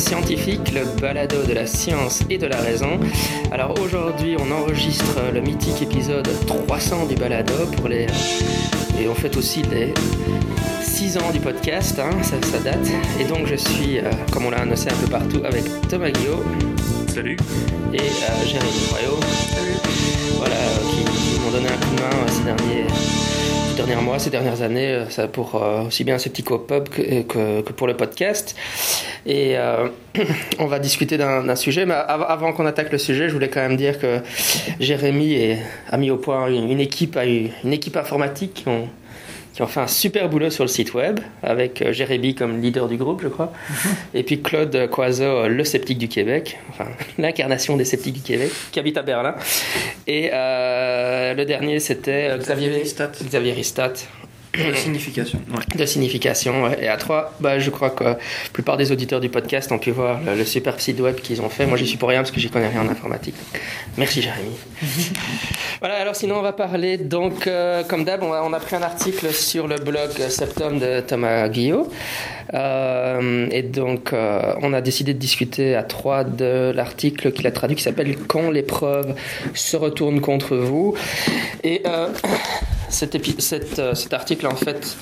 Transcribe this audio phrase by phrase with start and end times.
[0.00, 2.98] Scientifique, le balado de la science et de la raison.
[3.52, 8.06] Alors aujourd'hui, on enregistre le mythique épisode 300 du balado pour les
[8.98, 9.92] et on fait aussi les
[10.82, 12.88] 6 ans du podcast, hein, ça, ça, date.
[13.20, 16.44] Et donc je suis, euh, comme on l'a annoncé un peu partout, avec Thomas Guillaume.
[17.06, 17.36] Salut.
[17.92, 19.20] Et euh, Jérémy Royaux.
[19.54, 19.76] Salut.
[20.38, 20.56] Voilà,
[20.90, 22.86] qui, qui m'ont donné un coup de main ces derniers
[23.86, 27.72] derniers mois, ces dernières années, euh, pour euh, aussi bien Septico Pub que, que, que,
[27.72, 28.54] pour le podcast.
[29.24, 29.88] Et euh,
[30.58, 33.60] on va discuter d'un sujet, mais av avant qu'on attaque le sujet, je voulais quand
[33.60, 34.18] même dire que
[34.80, 35.56] Jérémy
[35.90, 38.66] a mis au point une, une équipe, une équipe informatique
[39.54, 42.88] qui ont fait un super boulot sur le site web, avec euh, Jérémy comme leader
[42.88, 43.88] du groupe, je crois, -hmm.
[44.14, 46.86] et puis Claude Coiseau, le sceptique du Québec, enfin
[47.18, 49.34] l'incarnation des sceptiques du Québec, qui habite à Berlin.
[50.06, 53.12] Et euh, le dernier, c'était Xavier Ristat.
[53.24, 53.94] Xavier Ristat.
[54.52, 55.40] De signification.
[55.50, 55.78] Ouais.
[55.78, 56.78] De signification, ouais.
[56.82, 58.18] Et à trois, bah, je crois que la
[58.52, 61.48] plupart des auditeurs du podcast ont pu voir le, le super site web qu'ils ont
[61.48, 61.66] fait.
[61.66, 63.36] Moi, j'y suis pour rien parce que j'y connais rien en informatique.
[63.96, 64.50] Merci, Jérémy.
[65.80, 66.96] voilà, alors sinon, on va parler.
[66.96, 71.00] Donc, euh, comme d'hab, on, on, a pris un article sur le blog Septum de
[71.00, 71.88] Thomas Guillot.
[72.52, 77.52] Euh, et donc, euh, on a décidé de discuter à trois de l'article qu'il a
[77.52, 79.14] traduit qui s'appelle Quand l'épreuve
[79.54, 80.96] se retourne contre vous.
[81.62, 81.82] Et.
[82.90, 84.96] Euh, cet, article en fait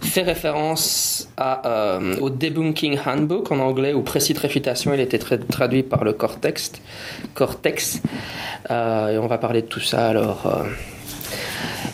[0.00, 4.94] fait référence euh, au Debunking Handbook en anglais ou précis de réfutation.
[4.94, 6.72] Il a été tra traduit par le Cortex.
[7.34, 8.00] Cortex.
[8.70, 10.66] Euh, et on va parler de tout ça alors.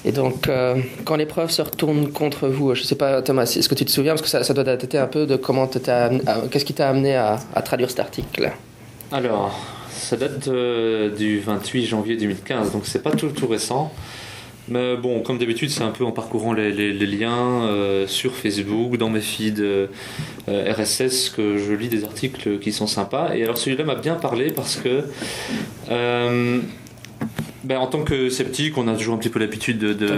[0.04, 3.69] Et donc, euh, quand l'épreuve se retourne contre vous, je ne sais pas, Thomas, est-ce
[3.69, 6.75] que tu te souviens, parce que ça, doit dater un peu de comment qu'est-ce qui
[6.75, 8.50] t'a amené à, à, traduire cet article?
[9.12, 9.56] Alors,
[9.91, 13.92] ça date du 28 janvier 2015, donc c'est pas tout, tout récent.
[14.72, 18.34] Mais bon, comme d'habitude, c'est un peu en parcourant les, les, les liens euh, sur
[18.34, 19.86] Facebook, dans mes feeds euh,
[20.48, 23.34] RSS, que je lis des articles qui sont sympas.
[23.34, 25.04] Et alors celui-là m'a bien parlé parce que,
[25.90, 26.58] euh,
[27.64, 29.92] ben, en tant que sceptique, on a toujours un petit peu l'habitude de.
[29.92, 30.08] de...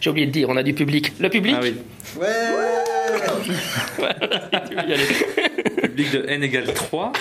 [0.00, 1.12] J'ai oublié de dire, on a du public.
[1.20, 1.74] Le public Ah oui.
[2.18, 2.26] Ouais
[5.82, 7.12] Public de n égale 3.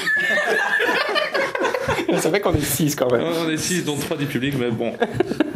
[2.17, 3.21] Ça fait qu'on est 6 quand même.
[3.45, 4.93] On est 6, dont 3 du public, mais bon.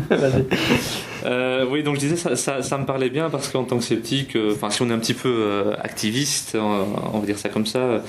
[1.25, 4.67] euh, oui, donc je disais, ça, me parlait bien parce qu'en tant que sceptique, enfin,
[4.67, 8.03] euh, si on est un petit peu euh, activiste, on, va dire ça comme ça,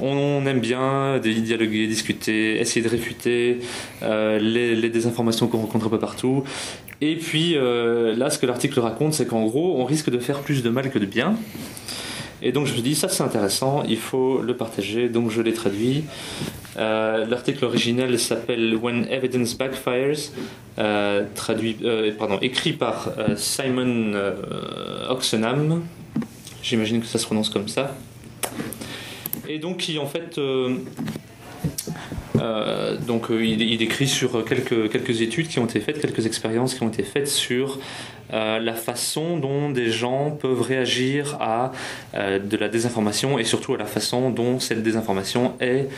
[0.00, 3.60] on aime bien dialoguer, discuter, essayer de réfuter
[4.02, 6.44] les, désinformations qu'on rencontre un peu partout.
[7.00, 10.62] Et puis là, ce que l'article raconte, c'est qu'en gros, on risque de faire plus
[10.62, 11.36] de mal que de bien.
[12.42, 15.52] Et donc je me dis, ça c'est intéressant, il faut le partager, donc je l'ai
[15.52, 16.04] traduit.
[16.76, 20.32] Euh, L'article originel s'appelle When Evidence Backfires,
[20.78, 24.12] euh, traduit, euh, pardon, écrit par Simon
[25.08, 25.82] Oxenham.
[26.62, 27.96] J'imagine que ça se prononce comme ça.
[29.48, 30.40] Et donc qui en fait...
[33.06, 36.82] Donc il, il, écrit sur quelques, quelques études qui ont été faites, quelques expériences qui
[36.82, 37.78] ont été faites sur
[38.32, 41.72] euh, la façon dont des gens peuvent réagir à
[42.14, 45.88] euh, de la désinformation et surtout à la façon dont cette désinformation est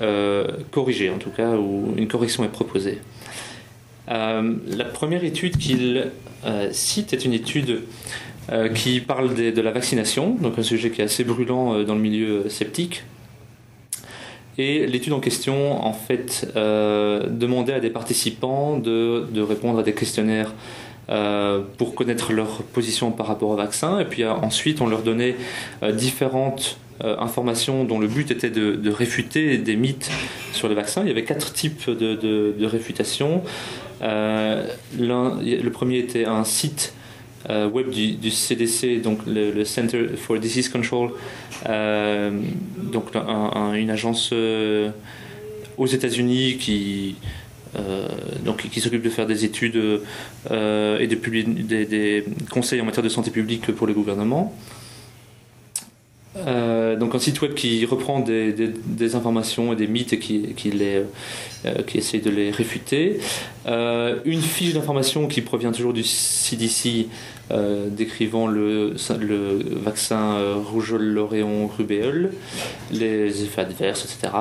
[0.00, 2.98] euh, corrigée, en tout cas, où une correction est proposée.
[4.08, 6.10] la première étude qu'il
[6.70, 7.82] cite est une étude
[8.74, 12.48] qui parle de, la vaccination, donc un sujet qui est assez brûlant dans le milieu
[12.48, 13.04] sceptique.
[14.58, 20.52] Et l'étude en question, en fait, demandait à des participants de, répondre à des questionnaires
[21.78, 23.98] pour connaître leur position par rapport au vaccin.
[24.00, 25.36] Et puis euh, ensuite, on leur donnait
[25.92, 30.10] différentes informations dont le but était de, réfuter des mythes
[30.52, 31.02] sur le vaccin.
[31.02, 33.42] Il y avait quatre types de, de réfutation.
[34.00, 36.94] le premier était un site
[37.50, 41.10] euh, web du, CDC, donc le, Center for Disease Control,
[41.68, 42.30] euh,
[42.76, 44.90] donc un, un, une agence euh,
[45.76, 47.16] aux États-Unis qui
[48.44, 49.76] donc qui s'occupe de faire des études
[50.50, 54.54] et de des, conseils en matière de santé publique pour le gouvernement.
[56.36, 61.02] Euh, donc un site web qui reprend des, informations et des mythes et qui, les,
[61.66, 63.20] euh, qui essaie de les réfuter.
[63.66, 67.08] Euh, une fiche d'information qui provient toujours du CDC
[67.50, 72.32] euh, décrivant le, le vaccin rougeole, l'oréon, rubéole,
[72.90, 74.32] les effets adverses, etc.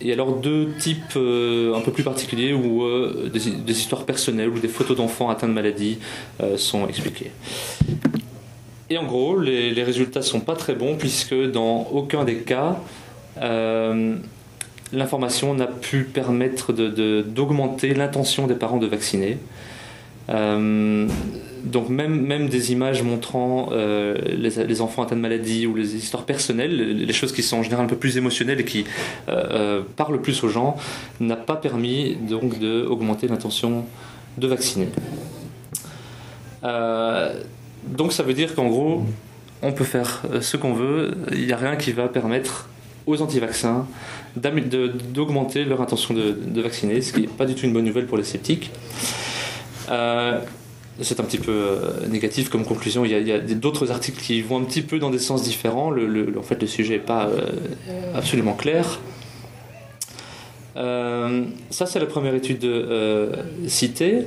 [0.00, 2.84] et alors deux types un peu plus particuliers où
[3.28, 5.98] des, des, histoires personnelles ou des photos d'enfants atteints de maladies
[6.56, 7.30] sont expliquées.
[8.88, 12.80] Et en gros, les, les résultats sont pas très bons puisque dans aucun des cas,
[13.40, 14.16] euh,
[14.92, 19.38] l'information n'a pu permettre d'augmenter l'intention des parents de vacciner.
[21.60, 26.24] Euh, donc même, même des images montrant les, enfants atteints de maladie ou les histoires
[26.24, 28.84] personnelles, les choses qui sont en général un peu plus émotionnelles et qui
[29.96, 30.76] parlent plus aux gens,
[31.20, 33.84] n'a pas permis donc d'augmenter l'intention
[34.38, 34.88] de vacciner.
[36.62, 39.04] donc ça veut dire qu'en gros,
[39.62, 42.68] on peut faire ce qu'on veut, il n'y a rien qui va permettre
[43.06, 43.86] aux anti-vaccins
[44.36, 48.16] d'augmenter leur intention de, vacciner, ce qui n'est pas du tout une bonne nouvelle pour
[48.16, 48.70] les sceptiques.
[49.90, 50.40] Euh,
[51.02, 53.04] c'est un petit peu euh, négatif comme conclusion.
[53.04, 55.90] Il y a, d'autres articles qui vont un petit peu dans des sens différents.
[55.90, 57.50] Le, en fait, le sujet n'est pas euh,
[58.14, 59.00] absolument clair.
[60.74, 62.66] ça, c'est la première étude
[63.66, 64.24] citée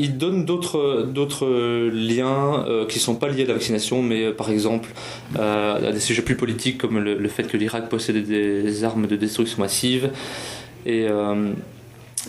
[0.00, 4.32] il donne d'autres, liens euh, qui ne sont pas liés à la vaccination, mais euh,
[4.32, 4.88] par exemple
[5.38, 9.16] euh, à des sujets plus politiques comme le, fait que l'Irak possède des armes de
[9.16, 10.10] destruction massive
[10.86, 11.06] et,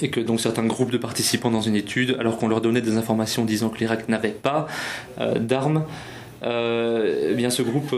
[0.02, 2.98] et que donc certains groupes de participants dans une étude, alors qu'on leur donnait des
[2.98, 4.68] informations disant que l'Irak n'avait pas
[5.40, 5.84] d'armes,
[6.44, 7.94] eh bien ce groupe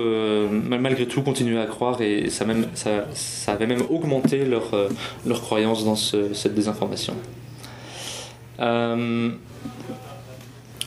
[0.51, 3.05] malgré tout continuait à croire et ça, même, ça,
[3.47, 4.71] avait même augmenté leur,
[5.25, 7.13] leur croyance dans cette désinformation.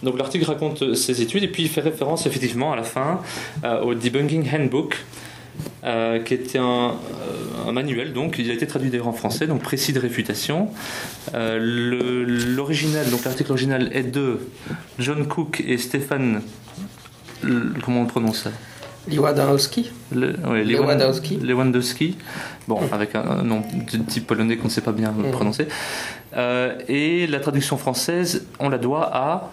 [0.02, 3.20] Donc l'article raconte ses études et puis il fait référence effectivement à la fin
[3.64, 4.96] euh, au Debunking Handbook,
[5.84, 9.46] euh, qui était un, euh, un, manuel, donc il a été traduit d'ailleurs en français,
[9.46, 10.68] donc précis de réfutation.
[11.32, 14.40] L'original, donc l'article original est de
[14.98, 16.42] John Cook et Stéphane,
[17.84, 18.50] comment on prononce ça?
[19.08, 19.92] Lewandowski.
[20.12, 20.32] Le,
[20.64, 21.36] Lewandowski.
[21.36, 22.16] Lewandowski.
[22.66, 25.30] Bon, avec un, nom de type polonais qu'on ne sait pas bien mm.
[25.30, 25.68] prononcer.
[26.88, 29.52] et la traduction française, on la doit à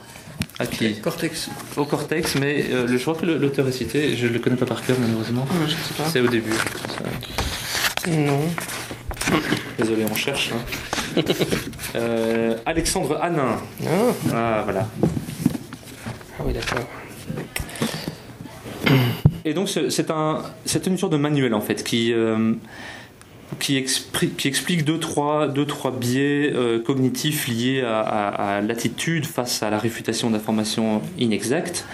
[0.63, 1.49] à qui Cortex.
[1.77, 4.65] Au Cortex, mais euh, je crois que l'auteur est cité, je ne le connais pas
[4.65, 5.45] par cœur malheureusement.
[6.11, 6.53] C'est au début.
[8.09, 8.41] Non.
[9.77, 10.51] Désolé, on cherche.
[10.53, 10.61] Hein.
[11.95, 13.59] Euh, Alexandre Hanin.
[13.85, 13.89] Ah.
[14.33, 14.87] ah, voilà.
[16.39, 16.87] Ah oui, d'accord.
[19.45, 20.41] Et donc c'est un,
[20.87, 22.53] une sorte de manuel en fait qui, euh,
[23.59, 29.79] qui, explique deux trois, deux, trois biais euh, cognitifs liés à, l'attitude face à la
[29.79, 31.85] réfutation d'informations inexactes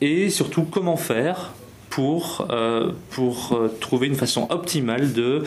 [0.00, 1.52] et surtout comment faire
[1.90, 5.44] pour, euh, pour euh, trouver une façon optimale de,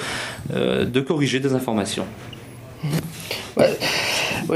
[0.53, 2.05] de corriger des informations.
[3.57, 3.77] Ouais.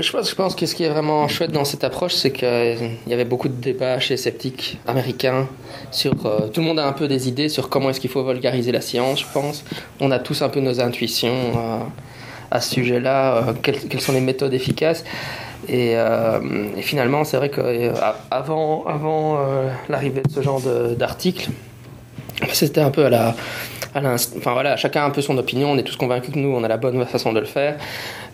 [0.02, 2.90] je, pense, je pense que ce qui est vraiment chouette dans cette approche, c'est qu'il
[3.08, 5.48] y avait beaucoup de débats chez les sceptiques américains
[5.92, 6.14] sur.
[6.26, 8.72] Euh, tout le monde a un peu des idées sur comment est-ce qu'il faut vulgariser
[8.72, 9.64] la science, je pense.
[10.00, 11.80] On a tous un peu nos intuitions euh,
[12.52, 15.04] à ce sujet-là, euh, quelles, sont les méthodes efficaces.
[15.68, 15.96] Et,
[16.82, 19.40] finalement, c'est vrai qu'avant avant,
[19.90, 20.62] l'arrivée de ce genre
[20.96, 21.50] d'article,
[22.54, 23.36] c'était un peu à la
[23.96, 26.64] enfin voilà, chacun a un peu son opinion, on est tous convaincus que nous, on
[26.64, 27.78] a la bonne façon de le faire.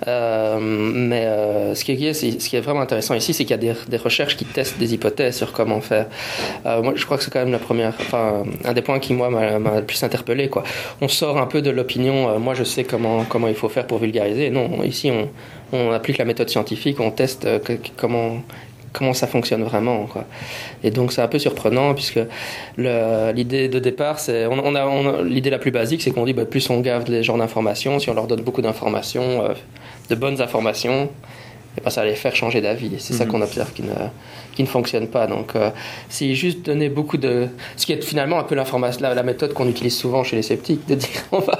[0.07, 3.69] Euh, mais euh, ce, qui est, ce qui est vraiment intéressant ici, c'est qu'il y
[3.69, 6.07] a des, recherches qui testent des hypothèses sur comment faire.
[6.65, 9.13] Euh, moi, je crois que c'est quand même la première, enfin, un des points qui,
[9.13, 10.49] moi, m'a le plus interpellé.
[10.49, 10.63] Quoi.
[11.01, 13.99] On sort un peu de l'opinion, moi, je sais comment, comment il faut faire pour
[13.99, 14.49] vulgariser.
[14.49, 15.11] Non, ici,
[15.71, 17.47] on applique la méthode scientifique, on teste
[17.97, 18.41] comment
[18.93, 20.05] comment ça fonctionne vraiment.
[20.05, 20.25] Quoi.
[20.83, 22.19] Et donc c'est un peu surprenant puisque
[22.77, 26.69] l'idée de départ, c'est on, a, l'idée la plus basique, c'est qu'on dit bah, plus
[26.69, 29.53] on garde les gens d'informations, si on leur donne beaucoup d'informations, euh,
[30.09, 31.09] de bonnes informations,
[31.77, 32.91] et ça va les faire changer d'avis.
[32.99, 33.31] C'est ça mhm.
[33.31, 33.93] qu'on observe qui ne,
[34.53, 35.27] qui ne fonctionne pas.
[35.27, 35.69] Donc, euh,
[36.09, 37.47] c'est juste donner beaucoup de.
[37.77, 40.85] Ce qui est finalement un peu l'information, la, méthode qu'on utilise souvent chez les sceptiques,
[40.87, 41.59] de dire on va.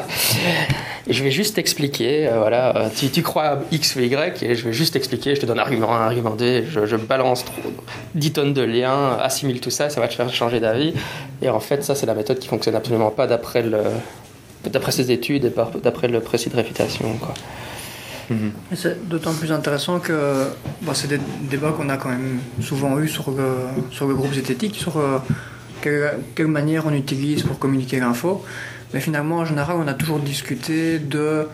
[1.10, 4.66] je vais juste expliquer, euh, voilà, euh, tu, tu, crois X ou Y, et je
[4.66, 7.46] vais juste expliquer, je te donne argument 1, argument 2, je, je, balance
[8.16, 10.94] 10 tonnes de liens, assimile tout ça, ça va te faire changer d'avis.
[11.42, 13.82] Et en fait, ça, c'est la méthode qui fonctionne absolument pas d'après le.
[14.70, 17.18] D'après ces études et d'après le précis de réfutation.
[17.20, 17.34] Quoi.
[18.76, 20.46] C'est d'autant plus intéressant que
[20.82, 21.20] bah, c'est des
[21.50, 23.34] débats qu'on a quand même souvent eu sur,
[23.92, 25.20] sur le groupe zététique, sur euh,
[26.36, 28.44] quelle, manière on utilise pour communiquer l'info.
[28.94, 31.48] Mais finalement, en général, on a toujours discuté de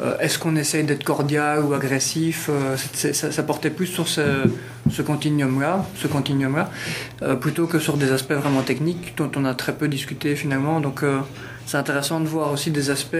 [0.00, 5.86] euh, est-ce qu'on essaye d'être cordial ou agressif euh, ça, portait plus sur ce, continuum-là,
[5.96, 6.70] ce continuum-là
[7.36, 10.80] plutôt que sur des aspects vraiment techniques dont on a très peu discuté finalement.
[10.80, 11.02] Donc
[11.66, 13.16] c'est intéressant de voir aussi des aspects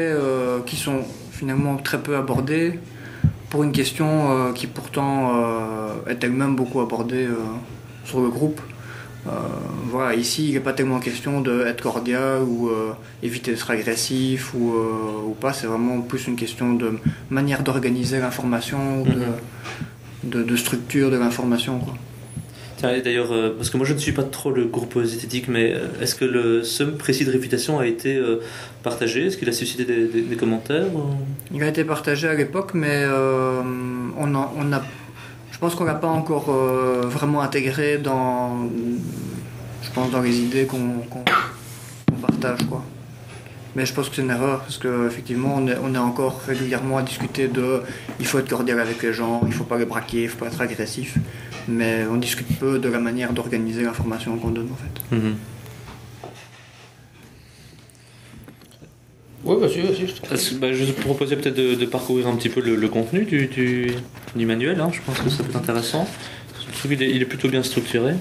[0.66, 1.02] qui sont
[1.32, 2.78] finalement très peu abordés
[3.54, 7.36] pour une question euh, qui pourtant euh, est elle-même beaucoup abordée euh,
[8.04, 8.60] sur le groupe.
[9.92, 12.68] voilà, ici, il n'est pas tellement question d'être cordial ou
[13.22, 14.74] éviter d'être agressif ou,
[15.28, 15.52] ou pas.
[15.52, 16.98] C'est vraiment plus une question de
[17.30, 20.30] manière d'organiser l'information, de, mhm.
[20.32, 21.80] de, de, structure de l'information.
[23.02, 25.86] D'ailleurs, euh, parce que moi je ne suis pas trop le groupe zététique, mais euh,
[26.00, 28.40] est-ce que le, ce précis de réputation a été euh,
[28.82, 29.26] partagé?
[29.26, 30.86] Est-ce qu'il a suscité des, commentaires
[31.52, 34.82] Il a été partagé à l'époque, mais on, on a,
[35.52, 38.68] je pense qu'on l'a pas encore vraiment intégré dans,
[39.82, 41.04] je pense, dans les idées qu'on
[42.20, 42.66] partage.
[42.68, 42.84] Quoi.
[43.76, 46.98] Mais je pense que c'est une erreur parce qu'effectivement, on est, on est encore régulièrement
[46.98, 47.82] à discuter de
[48.20, 50.46] il faut être cordial avec les gens, il faut pas les braquer, il faut pas
[50.46, 51.16] être agressif.
[51.66, 55.16] Mais on discute peu de la manière d'organiser l'information qu'on donne en fait.
[55.16, 55.34] Mhm.
[59.44, 60.54] Oui, vas-y, vas-y.
[60.58, 63.46] Bah, je te proposais peut-être de, de parcourir un petit peu le, le contenu du,
[63.46, 63.90] du,
[64.34, 64.80] du manuel.
[64.80, 64.90] hein.
[64.92, 66.08] Je pense que ça peut être intéressant.
[66.72, 68.14] Je trouve qu'il est, il est plutôt bien structuré.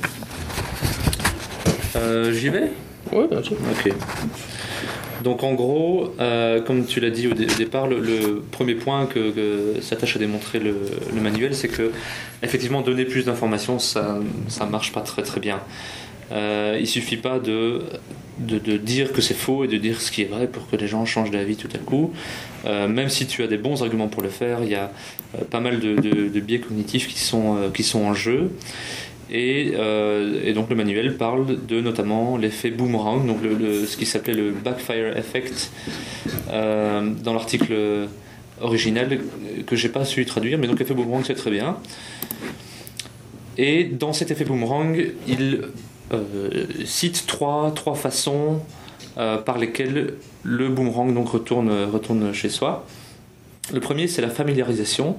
[1.95, 2.71] Euh, J'y vais?
[3.13, 3.53] Oui, vas-y.
[3.53, 3.93] Ok.
[5.23, 9.05] Donc en gros, euh, comme tu l'as dit au, dé- au départ, le, premier point
[9.05, 9.33] que,
[9.81, 10.75] s'attache à démontrer le,
[11.21, 11.91] manuel, c'est que
[12.43, 15.59] effectivement donner plus d'informations, ça ça marche pas très très bien.
[16.31, 17.83] Euh, il suffit pas de,
[18.77, 21.05] dire que c'est faux et de dire ce qui est vrai pour que les gens
[21.05, 22.11] changent d'avis tout à coup.
[22.65, 24.91] Euh, même si tu as des bons arguments pour le faire, il y a
[25.35, 28.51] euh, pas mal de, biais cognitifs qui sont en jeu.
[29.31, 34.33] Et, euh, et donc le manuel parle de notamment l'effet boomerang, donc ce qui s'appelait
[34.33, 35.71] le backfire effect
[36.51, 37.73] euh, dans l'article
[38.61, 39.19] original
[39.65, 41.77] que j'ai pas su traduire, mais donc l'effet boomerang c'est très bien.
[43.57, 45.61] Et dans cet effet boomerang, il
[46.11, 48.59] euh, cite trois, trois façons
[49.15, 52.83] par lesquelles le boomerang donc retourne, retourne chez soi.
[53.71, 55.15] Le premier, c'est la familiarisation.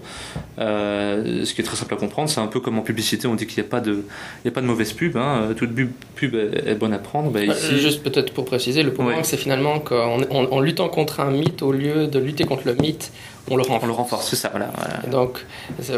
[0.59, 3.35] Euh, ce qui est très simple à comprendre, c'est un peu comme en publicité, on
[3.37, 4.05] dit qu'il n'y a, pas de-
[4.45, 5.17] il y a pas de mauvaise pub.
[5.17, 5.49] hein.
[5.57, 7.31] Toute bu- pub est, bonne à prendre.
[7.31, 9.17] Ben, ici, Juste peut-être pour préciser, le Ouais.
[9.23, 12.75] c'est finalement qu'en en, en luttant contre un mythe, au lieu de lutter contre le
[12.75, 13.13] mythe,
[13.51, 13.83] on le renforce.
[13.83, 14.51] on le renforce, c'est ça.
[14.51, 15.01] Voilà, voilà.
[15.11, 15.39] Donc,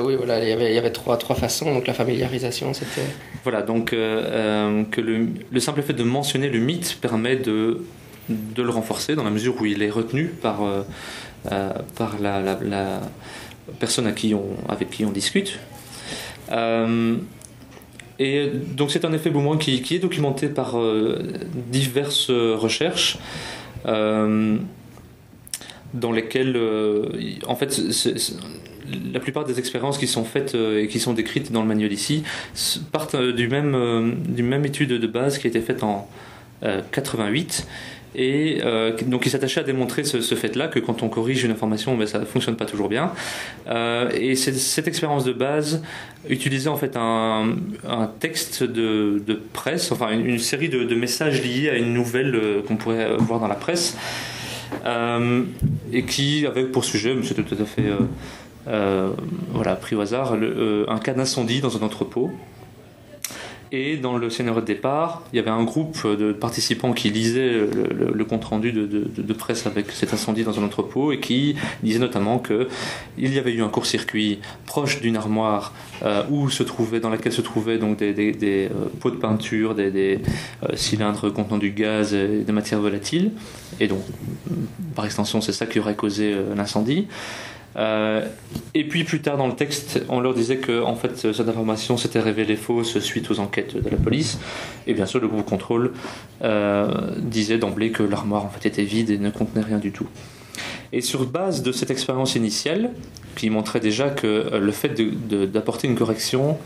[0.05, 1.75] oui, voilà, il y avait, il y avait trois, trois façons.
[1.75, 3.03] Donc, la familiarisation, c'était.
[3.43, 7.83] Voilà, donc euh, euh, que le, le simple fait de mentionner le mythe permet de,
[8.29, 10.83] de le renforcer dans la mesure où il est retenu par, euh, euh,
[11.97, 13.01] par la,
[13.81, 15.59] personne qui on, avec qui on discute.
[16.53, 17.17] Euh,
[18.19, 21.23] et donc c'est un effet boomerang qui, est documenté par euh,
[21.71, 23.19] diverses recherches.
[23.87, 24.59] euh,
[25.95, 27.09] dans lesquelles, euh,
[27.47, 27.81] en fait,
[29.13, 31.93] la plupart des expériences qui sont faites euh, et qui sont décrites dans le manuel
[31.93, 32.23] ici
[32.93, 36.09] partent euh, du même, euh, d'une même étude de base qui a été faite en
[36.63, 37.67] euh, 88
[38.17, 41.97] et euh, donc il s'attachait à démontrer ce, fait-là que quand on corrige une information,
[41.97, 43.13] ben, ça ne fonctionne pas toujours bien.
[43.69, 45.83] Euh, et cette expérience de base
[46.27, 47.57] utilisait en fait un,
[48.19, 53.17] texte de, presse, enfin une, série de, messages liés à une nouvelle euh, qu'on pourrait
[53.19, 53.97] voir dans la presse.
[55.93, 57.85] Et qui avait pour sujet, c'était tout à fait
[59.53, 60.35] voilà, pris au hasard,
[60.89, 62.33] un cas d'incendie dans un entrepôt.
[63.73, 67.53] Et dans le scénario de départ, il y avait un groupe de participants qui lisaient
[67.53, 72.69] le, compte-rendu de, presse avec cet incendie dans un entrepôt et qui disaient notamment que
[73.19, 75.73] il y avait eu un court-circuit proche d'une armoire
[76.05, 78.69] euh, où se trouvait, dans laquelle se trouvaient donc des, euh,
[79.01, 80.21] pots de peinture, des,
[80.63, 83.33] euh, cylindres contenant du gaz et des matières volatiles.
[83.81, 84.03] Et donc,
[84.95, 87.09] par extension, c'est ça qui aurait causé l'incendie.
[87.77, 88.27] Euh,
[88.75, 91.97] et puis plus tard dans le texte, on leur disait que en fait cette information
[91.97, 94.39] s'était révélée fausse suite aux enquêtes de la police.
[94.87, 95.93] Et bien sûr, le groupe contrôle
[96.43, 100.07] euh, disait d'emblée que l'armoire en fait était vide et ne contenait rien du tout.
[100.93, 102.91] Et sur base de cette expérience initiale,
[103.35, 104.95] qui montrait déjà que euh, le fait
[105.53, 106.59] d'apporter une correction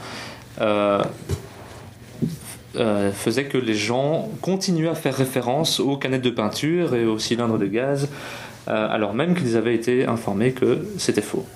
[3.13, 7.59] faisait que les gens continuaient à faire référence aux canettes de peinture et aux cylindres
[7.59, 8.09] de gaz,
[8.71, 11.47] alors même qu'ils avaient été informés que c'était faux.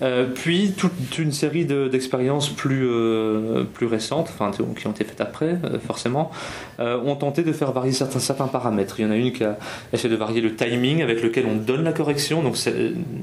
[0.00, 5.02] Euh, puis toute une série de- d'expériences plus, euh, plus récentes, enfin qui ont été
[5.02, 6.30] faites après euh, forcément,
[6.78, 9.00] euh, ont tenté de faire varier certains, certains paramètres.
[9.00, 9.58] Il y en a une qui a
[9.92, 12.44] essayé de varier le timing avec lequel on donne la correction.
[12.44, 12.54] Donc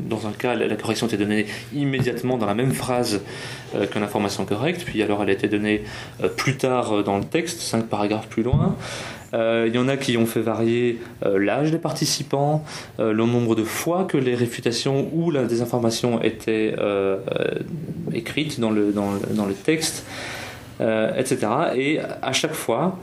[0.10, 3.22] dans un cas, la, la correction était donnée immédiatement dans la même phrase
[3.74, 5.86] euh, que l'information correcte, puis alors elle a été donnée
[6.22, 8.76] euh, plus tard euh, dans le texte, cinq paragraphes plus loin.
[9.34, 12.64] Euh, il y en a qui ont fait varier euh, l'âge des participants,
[13.00, 17.56] euh, le nombre de fois que les réfutations ou la désinformation étaient euh, euh,
[18.14, 20.06] écrites dans le, dans dans le texte,
[20.82, 21.48] euh, etc.
[21.76, 22.98] Et à chaque fois,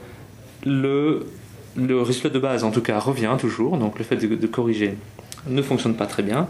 [0.64, 1.26] le,
[1.76, 3.76] le résultat de base, en tout cas, revient toujours.
[3.76, 4.96] Donc le fait de, corriger
[5.48, 6.48] ne fonctionne pas très bien.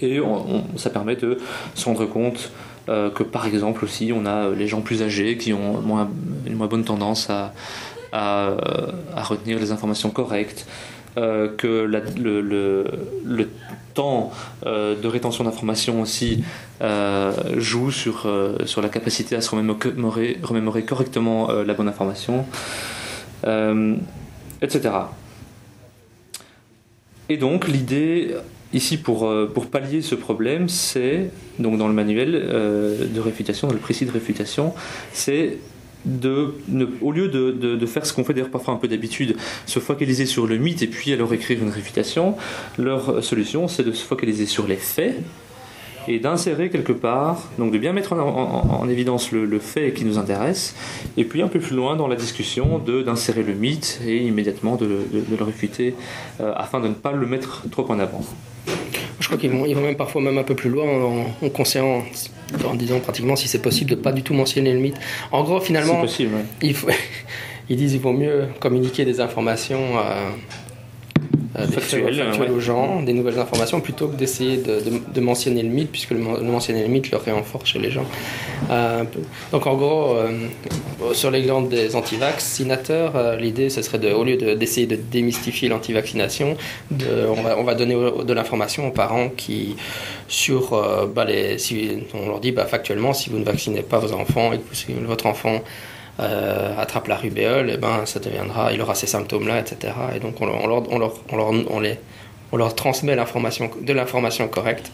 [0.00, 0.20] Et
[0.76, 1.38] ça permet de
[1.74, 2.50] se rendre compte
[2.88, 6.10] euh, que, par exemple, aussi, on a les gens plus âgés qui ont moins,
[6.46, 7.54] une moins bonne tendance à,
[8.14, 10.66] à, retenir les informations correctes,
[11.16, 11.84] euh, que
[12.16, 13.50] le,
[13.94, 14.32] temps
[14.66, 16.42] euh, de rétention d'informations aussi
[16.82, 18.28] euh, joue sur,
[18.64, 22.46] sur la capacité à se remémorer, remémorer correctement la bonne information,
[24.62, 24.90] etc.
[27.28, 28.34] Et donc l'idée
[28.72, 31.30] ici, pour, pour pallier ce problème, c'est,
[31.60, 34.74] donc dans le manuel de réfutation, dans le précis de réfutation,
[35.12, 35.58] c'est
[36.04, 36.54] de,
[37.00, 40.46] au lieu de, faire ce qu'on fait d'ailleurs parfois un peu d'habitude, se focaliser sur
[40.46, 42.36] le mythe et puis alors écrire une réfutation,
[42.78, 45.16] leur solution c'est de se focaliser sur les faits
[46.08, 50.74] et d'insérer quelque part, donc de bien mettre en, évidence le, fait qui nous intéresse,
[51.16, 54.86] et puis un peu plus loin dans la discussion d'insérer le mythe et immédiatement de,
[55.12, 55.94] le réfuter
[56.40, 58.22] euh, afin de ne pas le mettre trop en avant.
[59.24, 62.02] Je crois qu'ils vont, ils vont même parfois même un peu plus loin en, conseillant,
[62.62, 64.96] en disant pratiquement si c'est possible de pas du tout mentionner le mythe.
[65.32, 66.88] En gros, finalement, possible, il faut,
[67.70, 69.96] ils disent qu'il vaut mieux communiquer des informations.
[69.96, 70.28] Euh,
[71.56, 72.20] euh, factuelles,
[72.50, 76.82] aux gens, des nouvelles informations, plutôt que d'essayer de, mentionner le mythe, puisque le, mentionner
[76.82, 78.06] le mythe le réenforce chez les gens.
[78.70, 79.04] Euh,
[79.52, 80.32] donc en gros, euh,
[81.12, 86.56] sur l'exemple des anti-vaccinateurs, l'idée ce serait de, au lieu d'essayer de, démystifier l'anti-vaccination,
[86.90, 89.76] on va, on, va, donner de l'information aux parents qui,
[90.26, 90.70] sur,
[91.14, 94.52] bah, les, si, on leur dit bah, factuellement, si vous ne vaccinez pas vos enfants
[94.52, 95.62] et que votre enfant
[96.20, 99.92] euh, attrape la rubéole, et ben ça deviendra, il aura ces symptômes-là, etc.
[100.14, 101.98] Et donc on, leur, on, leur, on, leur, on, les,
[102.52, 104.92] on leur transmet l'information, de l'information correcte.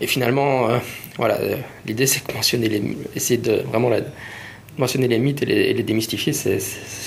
[0.00, 0.78] Et finalement, euh,
[1.16, 2.82] voilà, euh, l'idée c'est de mentionner les,
[3.14, 4.00] essayer de vraiment la,
[4.78, 6.58] mentionner les mythes et les, les démystifier, c'est,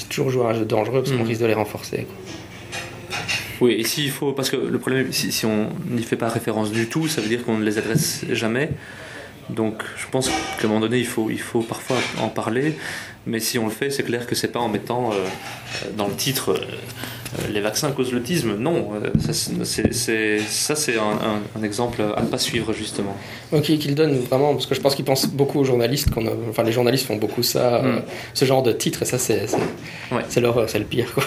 [0.09, 1.27] toujours jouer un jeu dangereux parce qu'on mmh.
[1.27, 2.07] risque de les renforcer.
[3.61, 6.71] Oui, et s'il faut, parce que le problème, si, si on n'y fait pas référence
[6.71, 8.69] du tout, ça veut dire qu'on ne les adresse jamais.
[9.49, 12.75] Donc je pense qu'à un moment donné, il faut, il faut parfois en parler.
[13.27, 15.15] Mais si on le fait, c'est clair que c'est pas en mettant euh,
[15.95, 18.55] dans le titre euh, les vaccins causent l'autisme.
[18.57, 23.15] Non, euh, ça c'est un, exemple à ne pas suivre justement.
[23.51, 26.63] Ok, qu'il donne vraiment, parce que je pense qu'il pense beaucoup aux journalistes, qu'on enfin
[26.63, 28.01] les journalistes font beaucoup ça, hmm.
[28.33, 29.45] ce genre de titre, et ça c'est
[30.27, 31.13] c'est l'horreur, c'est le pire.
[31.13, 31.23] Quoi.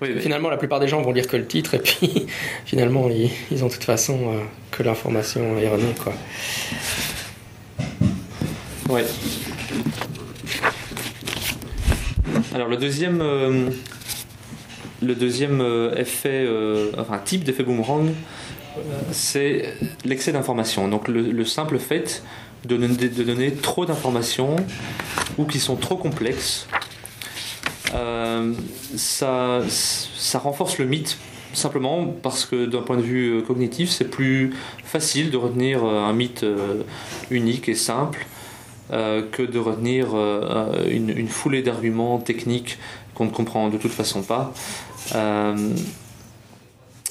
[0.20, 2.26] Finalement, la plupart des gens vont lire que le titre, et puis
[2.64, 4.18] finalement, ils, ils ont de toute façon
[4.70, 5.94] que l'information erronée.
[6.02, 6.14] Quoi.
[8.88, 9.04] Ouais.
[12.54, 13.70] Alors le deuxième, euh,
[15.00, 18.10] le deuxième euh, effet, euh, enfin type d'effet boomerang,
[19.10, 19.72] c'est
[20.04, 20.86] l'excès d'informations.
[20.88, 22.22] Donc le, simple fait
[22.66, 24.56] de, donner trop d'informations
[25.38, 26.66] ou qui sont trop complexes,
[28.96, 29.62] ça
[30.34, 31.18] renforce le mythe
[31.54, 36.46] simplement parce que d'un point de vue cognitif, c'est plus facile de retenir un mythe
[37.30, 38.26] unique et simple
[38.92, 42.78] euh, que de retenir euh, une, foulée d'arguments techniques
[43.14, 44.52] qu'on ne comprend de toute façon pas.
[45.14, 45.56] Euh,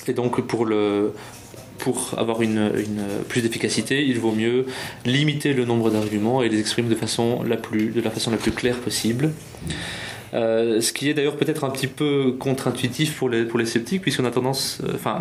[0.08, 0.67] et donc pour,
[2.17, 2.72] avoir une,
[3.28, 4.67] plus d'efficacité, il vaut mieux
[5.06, 7.58] limiter le nombre d'arguments et les exprimer de la façon la
[8.38, 9.32] plus claire possible.
[10.34, 14.32] Euh, ce qui est d'ailleurs peut-être un petit peu contre-intuitif pour les, sceptiques, puisqu'on a
[14.32, 15.20] tendance, euh, enfin,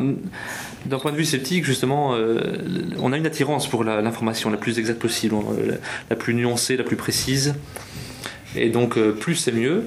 [0.86, 2.40] d'un point de vue sceptique, justement, euh,
[3.00, 5.36] on a une attirance pour l'information la, plus exacte possible,
[6.08, 7.54] la, plus nuancée, la plus précise.
[8.56, 9.84] Et donc, plus c'est mieux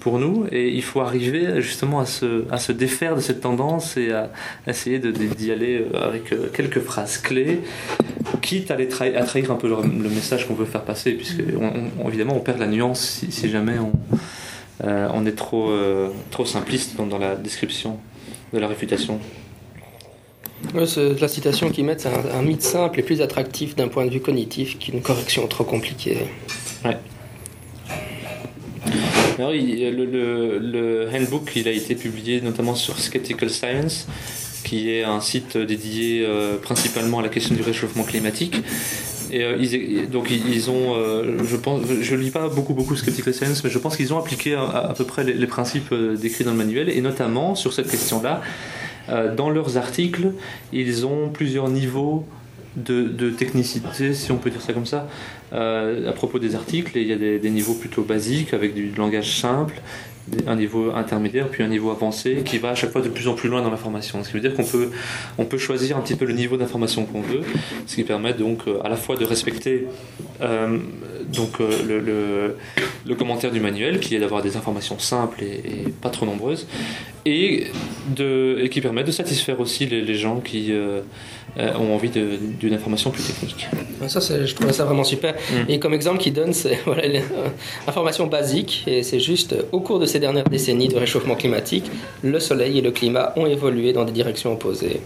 [0.00, 4.30] pour nous, et il faut arriver justement à se, défaire de cette tendance et à
[4.66, 7.60] essayer d'y aller avec quelques phrases clés,
[8.42, 11.42] quitte à, les trahir, à trahir un peu le, message qu'on veut faire passer, puisque
[12.06, 13.92] évidemment on perd la nuance si jamais on
[14.84, 17.98] euh, on est trop, euh, trop simpliste dans, la description
[18.52, 19.20] de la réfutation.
[20.74, 24.20] la citation qu'ils mettent, c'est un, mythe simple et plus attractif d'un point de vue
[24.20, 26.18] cognitif qu'une correction trop compliquée.
[26.84, 26.96] Ouais.
[29.38, 34.08] le, le, handbook, il a été publié notamment sur Skeptical Science,
[34.64, 38.56] qui est un site dédié euh, principalement à la question du réchauffement climatique.
[39.32, 43.32] Et euh, ils, donc ils ont, euh, je pense, je lis pas beaucoup beaucoup Skeptical
[43.32, 46.50] Science, mais je pense qu'ils ont appliqué à, peu près les, principes euh, décrits dans
[46.50, 48.42] le manuel, et notamment sur cette question-là,
[49.36, 50.30] dans leurs articles,
[50.72, 52.24] ils ont plusieurs niveaux
[52.76, 55.08] de, technicité, si on peut dire ça comme ça,
[55.50, 56.96] à propos des articles.
[56.96, 59.82] Et il y a des, niveaux plutôt basiques avec du langage simple,
[60.46, 63.34] un niveau intermédiaire puis un niveau avancé qui va à chaque fois de plus en
[63.34, 64.22] plus loin dans l'information.
[64.22, 67.42] Ce qui veut dire qu'on peut, choisir un petit peu le niveau d'information qu'on veut,
[67.86, 69.86] ce qui permet donc euh, à la fois de respecter
[70.40, 70.78] euh,
[71.60, 72.54] euh,
[73.06, 76.66] le, commentaire du manuel qui est d'avoir des informations simples et, pas trop nombreuses
[77.24, 77.68] et,
[78.16, 80.72] de, et qui permet de satisfaire aussi les, les gens qui
[81.56, 83.68] ont envie d'une information plus technique.
[84.08, 85.34] Ça, je trouvais ça vraiment super.
[85.34, 85.70] Mm.
[85.70, 87.02] Et comme exemple qu'il donne, c'est voilà,
[87.86, 91.90] l'information basique et c'est juste au cours de ces dernières décennies de réchauffement climatique,
[92.22, 95.00] le Soleil et le climat ont évolué dans des directions opposées.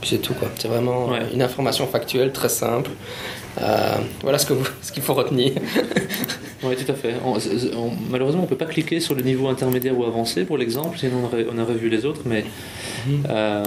[0.00, 0.48] Puis c'est tout quoi.
[0.56, 2.90] C'est vraiment une information factuelle très simple.
[3.60, 5.52] Euh, voilà ce que ce qu'il faut retenir.
[6.62, 7.14] oui, tout à fait.
[8.10, 11.26] malheureusement, on peut pas cliquer sur le niveau intermédiaire ou avancé pour l'exemple, sinon on
[11.26, 12.44] aurait, on aurait, vu les autres, mais,
[13.06, 13.24] mhm.
[13.28, 13.64] euh,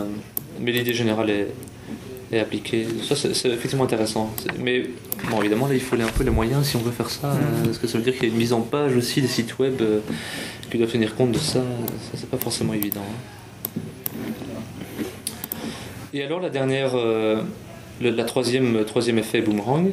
[0.60, 1.47] mais l'idée générale est,
[2.32, 2.88] et appliqué.
[3.04, 4.34] Ça, c'est effectivement intéressant.
[4.58, 4.86] Mais
[5.30, 7.34] bon, évidemment, là, il faut un peu les moyens si on veut faire ça.
[7.34, 7.69] Mm.
[7.69, 9.60] Est-ce que ça veut dire qu'il y a une mise en page aussi des sites
[9.60, 9.82] web
[10.69, 13.01] qui doivent tenir compte de ça Ça, c'est pas forcément évident.
[13.01, 13.82] Hein.
[16.13, 16.95] Et alors, la dernière,
[18.10, 19.92] la troisième, troisième effet boomerang,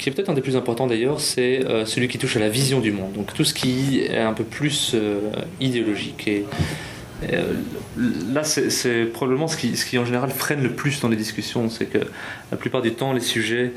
[0.00, 2.48] qui est peut-être un des plus importants d'ailleurs, c'est euh, celui qui touche à la
[2.48, 3.12] vision du monde.
[3.12, 5.20] Donc tout ce qui est un peu plus euh,
[5.60, 6.26] idéologique.
[6.26, 6.46] Et
[7.30, 7.52] euh,
[8.32, 11.68] là, c'est probablement ce qui, ce qui en général freine le plus dans les discussions.
[11.68, 11.98] C'est que
[12.50, 13.72] la plupart du temps, les sujets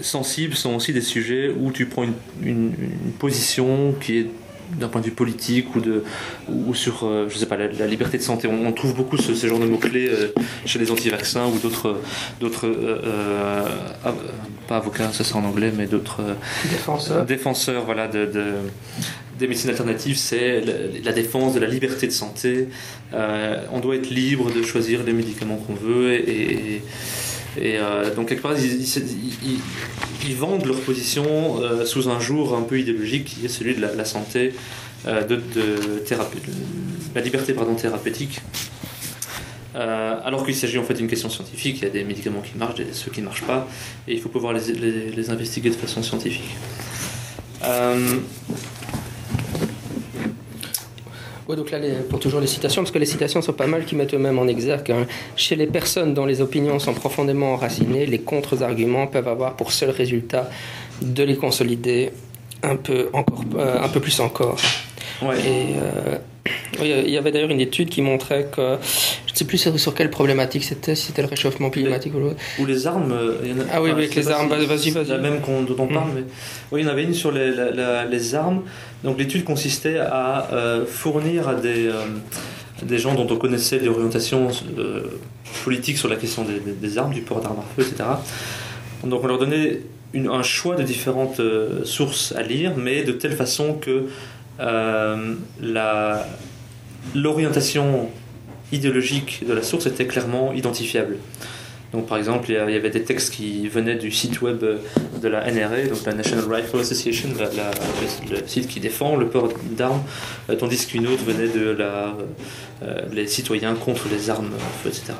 [0.00, 2.72] sensibles sont aussi des sujets où tu prends une, une
[3.18, 4.26] position qui est
[4.74, 6.04] d'un point de vue politique ou, de,
[6.48, 8.48] ou sur euh, je sais pas, la, liberté de santé.
[8.48, 10.28] On, trouve beaucoup ce, genre de mots-clés euh,
[10.64, 12.00] chez les anti-vaccins ou d'autres,
[12.40, 13.64] d'autres euh,
[14.68, 16.20] pas avocats, ça c'est en anglais, mais d'autres
[16.70, 17.24] défenseurs.
[17.24, 18.28] défenseurs voilà, de,
[19.38, 20.62] des médecines alternatives, c'est
[21.04, 22.68] la, défense de la liberté de santé.
[23.12, 26.26] on doit être libre de choisir les médicaments qu'on veut et
[26.76, 26.82] et
[27.58, 28.54] euh, donc, quelque part,
[30.26, 33.80] ils, vendent leur position euh, sous un jour un peu idéologique qui est celui de
[33.80, 34.52] la, santé,
[35.06, 35.40] euh, de,
[37.14, 38.40] la liberté pardon, thérapeutique.
[39.74, 42.80] alors qu'il s'agit en fait d'une question scientifique, il y a des médicaments qui marchent
[42.80, 43.68] et ceux qui ne marchent pas,
[44.08, 46.56] et il faut pouvoir les investiguer de façon scientifique.
[51.48, 51.78] Ouais, donc là,
[52.10, 54.48] pour toujours les citations, parce que les citations sont pas mal qui mettent eux-mêmes en
[54.48, 54.90] exergue.
[54.90, 55.06] Hein.
[55.36, 59.90] Chez les personnes dont les opinions sont profondément enracinées, les contre-arguments peuvent avoir pour seul
[59.90, 60.50] résultat
[61.02, 62.10] de les consolider
[62.64, 64.58] un peu, encore, euh, un peu plus encore.
[65.22, 65.38] Ouais.
[65.38, 66.18] Et, euh,
[66.80, 68.76] il y avait d'ailleurs une étude qui montrait que,
[69.26, 72.36] je ne sais plus sur quelle problématique c'était, si c'était le réchauffement climatique ou l'autre.
[72.60, 73.12] Ou les armes.
[73.12, 73.34] Euh,
[73.72, 75.08] ah oui, avec les armes, vas-y, vas-y.
[75.08, 76.14] La même dont on parle, mm.
[76.14, 76.22] mais
[76.72, 77.52] oui, il y en avait une sur les,
[78.10, 78.62] les armes.
[79.14, 82.04] L'étude consistait à euh, fournir à des, euh,
[82.82, 84.48] des gens dont on connaissait les orientations
[85.64, 88.08] politiques sur la question des, armes, du port d'armes à feu, etc.
[89.04, 89.80] Donc on leur donnait
[90.14, 91.40] un choix de différentes
[91.84, 94.06] sources à lire, mais de telle façon que
[94.60, 95.34] euh,
[97.14, 98.08] l'orientation
[98.72, 101.16] idéologique de la source était clairement identifiable.
[101.92, 105.50] Donc, par exemple, il y avait des textes qui venaient du site web de la
[105.50, 107.28] NRA, donc la National Rifle Association,
[108.30, 110.02] le, site qui défend le port d'armes,
[110.50, 112.16] euh, tandis qu'une autre venait de la,
[112.82, 114.50] euh, les citoyens contre les armes,
[114.84, 115.14] etc.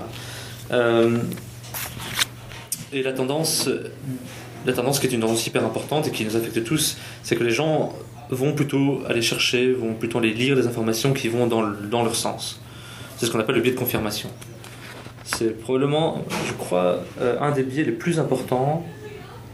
[2.92, 3.68] et la tendance,
[4.64, 7.44] la tendance qui est une tendance hyper importante et qui nous affecte tous, c'est que
[7.44, 7.94] les gens
[8.30, 12.16] vont plutôt aller chercher, vont plutôt aller lire des informations qui vont dans, dans leur
[12.16, 12.60] sens.
[13.16, 14.28] C'est ce qu'on appelle le biais de confirmation.
[15.26, 18.84] C'est probablement, je crois, euh, un des biais les plus importants,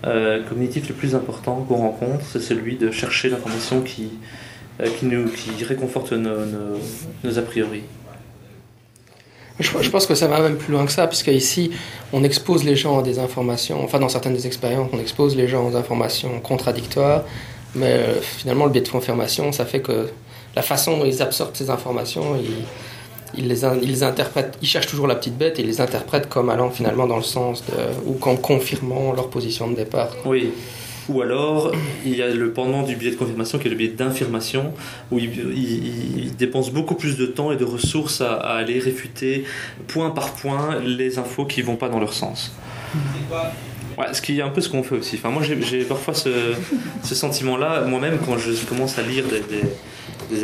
[0.05, 4.11] euh, cognitifs les plus importants qu'on rencontre, c'est celui de chercher l'information qui,
[4.81, 6.45] euh, qui, nous, qui réconforte nos,
[7.25, 7.83] nos, a priori.
[9.61, 11.71] Je, pense que ça va même plus loin que ça, puisque ici,
[12.13, 15.49] on expose les gens à des informations, enfin dans certaines des expériences, on expose les
[15.49, 17.23] gens aux informations contradictoires,
[17.75, 20.09] mais finalement, le biais de confirmation, ça fait que
[20.55, 22.65] la façon dont ils absorbent ces informations, ils,
[23.37, 26.71] les, ils interprètent, ils cherchent toujours la petite bête et ils les interprètent comme allant
[26.71, 27.63] finalement dans le sens
[28.07, 30.11] ou comme confirmant leur position de départ.
[30.25, 30.51] Oui.
[31.09, 31.73] Ou alors,
[32.05, 34.73] il y a le pendant du biais de confirmation qui est le biais d'infirmation,
[35.11, 39.45] où ils, dépensent beaucoup plus de temps et de ressources à, aller réfuter
[39.89, 42.53] point par point les infos qui vont pas dans leur sens.
[43.99, 45.17] Ouais, ce qui est un peu ce qu'on fait aussi.
[45.17, 46.55] Enfin, moi, j'ai parfois ce,
[47.03, 49.43] sentiment-là, moi-même, quand je commence à lire des,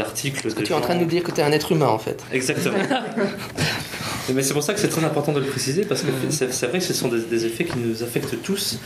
[0.00, 0.52] articles.
[0.52, 2.22] tu es en train de nous dire que tu es un être humain, en fait.
[2.32, 2.78] Exactement.
[4.34, 6.78] Mais c'est pour ça que c'est très important de le préciser, parce que c'est vrai
[6.78, 8.78] que ce sont des, effets qui nous affectent tous,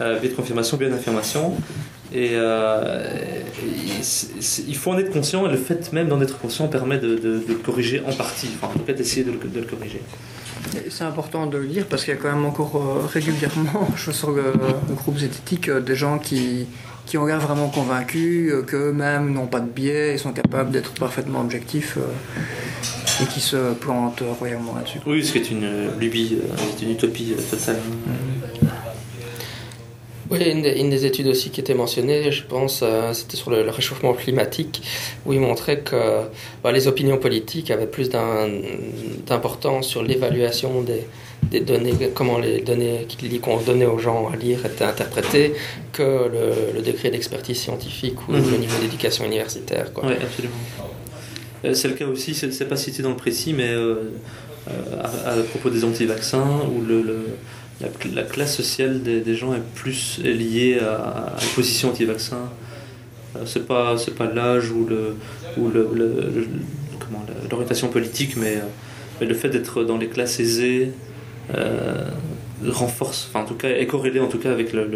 [0.00, 1.54] euh, biais de confirmation, biais d'information.
[2.14, 3.04] Et euh,
[4.68, 7.42] il faut en être conscient, et le fait même d'en être conscient permet de, de,
[7.48, 10.00] le corriger en partie, enfin, en tout cas d'essayer de, de le corriger.
[10.90, 14.04] C'est important de le dire parce qu'il y a quand même encore euh, régulièrement, je
[14.04, 14.52] vois sur le,
[14.94, 16.66] groupe zététique, euh, des gens qui,
[17.06, 20.92] qui ont l'air vraiment convaincus euh, qu'eux-mêmes n'ont pas de biais et sont capables d'être
[20.94, 21.98] parfaitement objectifs
[23.22, 24.98] et qui se plantent royalement là-dessus.
[25.06, 26.38] Oui, ce qui est une lubie,
[26.82, 27.76] une utopie totale.
[27.76, 28.42] Mm.
[30.32, 34.14] Oui, une des, études aussi qui était mentionnée, je pense, euh, c'était sur le, réchauffement
[34.14, 34.82] climatique,
[35.26, 36.22] où il montrait que
[36.64, 41.06] bah, les opinions politiques avaient plus d'importance sur l'évaluation des,
[41.42, 43.06] des, données, comment les données
[43.40, 45.54] qu'on donnait aux gens à lire étaient interprétées,
[45.92, 46.30] que
[46.74, 48.50] le, degré d'expertise scientifique ou mhm.
[48.50, 49.90] le niveau d'éducation universitaire.
[50.02, 50.54] Oui, absolument.
[51.64, 54.10] Euh, c'est le cas aussi, c'est pas cité dans le précis, mais euh,
[55.24, 57.26] à, propos des anti-vaccins, où le
[58.14, 62.48] la, classe sociale des, gens est plus liée à, une position anti-vaccin.
[63.36, 65.16] Euh, c'est pas c'est pas l'âge ou le
[65.56, 65.88] ou le,
[67.00, 68.58] comment l'orientation politique, mais
[69.20, 71.11] mais le fait d'être dans les classes aisées euh,
[72.70, 74.88] renforce, enfin en tout cas est corrélé en tout cas avec le,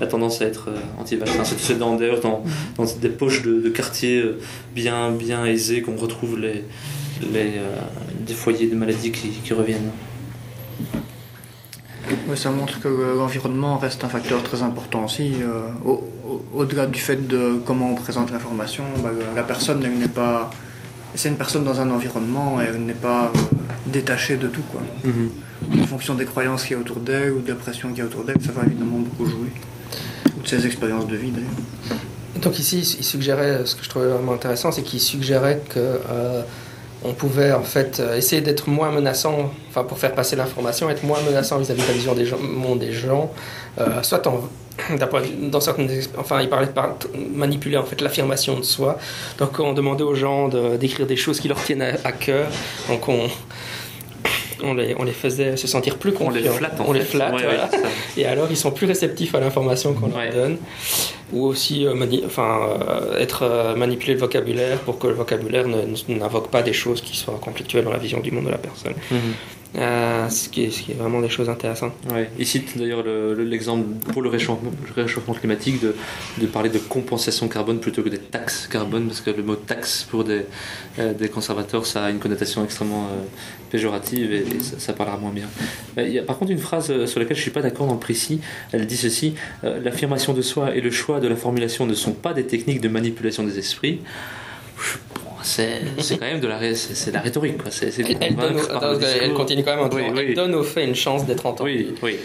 [0.00, 1.44] la tendance à être euh, anti-vaccin.
[1.44, 2.42] C'est dans, d'ailleurs dans,
[2.76, 4.38] dans, des poches de, de quartiers euh,
[4.74, 6.64] bien, bien aisés qu'on retrouve les,
[7.32, 7.52] les,
[8.26, 9.90] des foyers de maladies qui, qui reviennent.
[12.28, 15.32] Oui, ça montre que l'environnement reste un facteur très important aussi.
[16.52, 20.50] Au-delà du fait de comment on présente l'information, bah, la personne n'est pas.
[21.14, 23.32] C'est une personne dans un environnement et elle n'est pas
[23.86, 24.62] détachée de tout.
[24.70, 24.82] Quoi.
[25.06, 25.28] Mm-hmm
[25.80, 28.02] en fonction des croyances qu'il y a autour d'elle ou de la pression qu'il y
[28.02, 29.52] a autour d'elle, ça va évidemment beaucoup jouer.
[30.38, 32.00] Ou de ses expériences de vie d'ailleurs.
[32.42, 36.42] Donc ici, il suggérait, ce que je trouvais vraiment intéressant, c'est qu'il suggérait que euh,
[37.04, 41.04] on pouvait en fait euh, essayer d'être moins menaçant, enfin pour faire passer l'information, être
[41.04, 43.32] moins menaçant vis-à-vis de la vision des gens, monde des gens,
[43.78, 44.40] euh, soit en,
[45.50, 48.98] dans certaines, enfin il parlait de manipuler en fait l'affirmation de soi.
[49.38, 52.48] Donc on demandait aux gens d'écrire des choses qui leur tiennent à, à cœur.
[52.88, 53.28] Donc on
[54.64, 56.30] on les, on les faisait se sentir plus confiants.
[56.30, 56.80] On les flatte.
[56.86, 57.76] On les flatte.
[58.16, 60.58] et alors, ils sont plus réceptifs à l'information qu'on leur donne.
[61.32, 61.94] Ou aussi euh,
[62.26, 65.66] enfin, euh, être euh, manipulé le vocabulaire pour que le vocabulaire
[66.08, 68.94] n'invoque pas des choses qui soient conflictuelles dans la vision du monde de la personne.
[69.10, 69.18] Mhm.
[69.76, 71.94] Euh, ce, qui est, vraiment des choses intéressantes.
[72.12, 72.30] Ouais.
[72.38, 73.02] Il cite d'ailleurs
[73.36, 79.08] l'exemple pour le réchauffement, climatique de, parler de compensation carbone plutôt que des taxes carbone,
[79.08, 80.42] parce que le mot taxe pour des,
[81.00, 83.24] euh, conservateurs, ça a une connotation extrêmement euh,
[83.70, 85.48] péjorative et, ça, parlera moins bien.
[85.96, 87.94] Il y a par contre une phrase sur laquelle je ne suis pas d'accord dans
[87.94, 88.40] le précis.
[88.70, 92.32] Elle dit ceci L'affirmation de soi et le choix de la formulation ne sont pas
[92.32, 94.00] des techniques de manipulation des esprits
[95.44, 97.58] c'est quand même de la, c'est la rhétorique.
[97.58, 97.70] Quoi.
[97.70, 98.36] c'est elle,
[99.22, 101.70] elle, continue quand même en oui, Elle donne au fait une chance d'être entendue.
[101.70, 102.16] Oui, oui.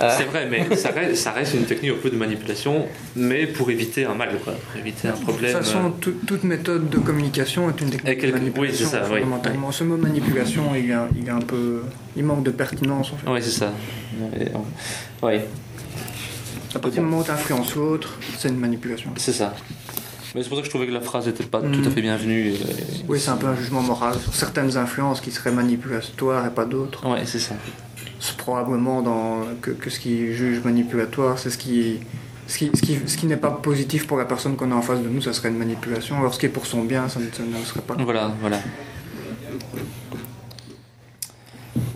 [0.00, 0.10] Euh.
[0.16, 3.70] C'est vrai, mais ça reste, ça reste, une technique au peu de manipulation, mais pour
[3.70, 5.52] éviter un mal, quoi, pour éviter un problème.
[5.52, 5.92] De toute façon,
[6.26, 8.60] toute méthode de communication est une technique de manipulation.
[8.60, 9.02] Oui, c'est ça.
[9.02, 9.70] Fondamentalement.
[9.70, 11.82] Ce mot manipulation, il, a, il, est un peu,
[12.16, 13.12] il manque de pertinence.
[13.12, 13.30] En fait.
[13.30, 13.72] Oui, c'est ça.
[15.22, 15.34] Oui.
[16.74, 19.10] À partir du moment où tu influences l'autre, c'est une manipulation.
[19.16, 19.54] C'est ça.
[20.34, 22.02] Mais c'est pour ça que je trouvais que la phrase n'était pas tout à fait
[22.02, 22.54] bienvenue.
[23.08, 26.64] Oui, c'est un peu un jugement moral sur certaines influences qui seraient manipulatoires et pas
[26.64, 27.02] d'autres.
[27.06, 27.54] Oui, c'est ça.
[28.18, 32.00] C'est probablement dans, que, que, ce qui juge manipulatoire, c'est ce qui,
[32.48, 34.82] ce qui, ce qui, ce qui n'est pas positif pour la personne qu'on a en
[34.82, 36.18] face de nous, ça serait une manipulation.
[36.18, 37.96] Alors ce qui est pour son bien, ça ne, ça ne serait pas.
[37.98, 38.58] Voilà, voilà.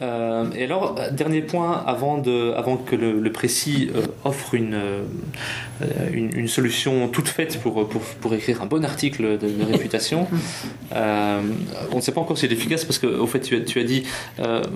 [0.01, 5.03] Euh, et alors, dernier point, avant, de, avant que le, précis euh, offre une, euh,
[6.13, 10.27] une, une, solution toute faite pour, pour, pour, écrire un bon article de, réputation,
[10.93, 13.85] on ne sait pas encore si c'est efficace parce qu'au fait, tu as, tu as
[13.85, 14.05] dit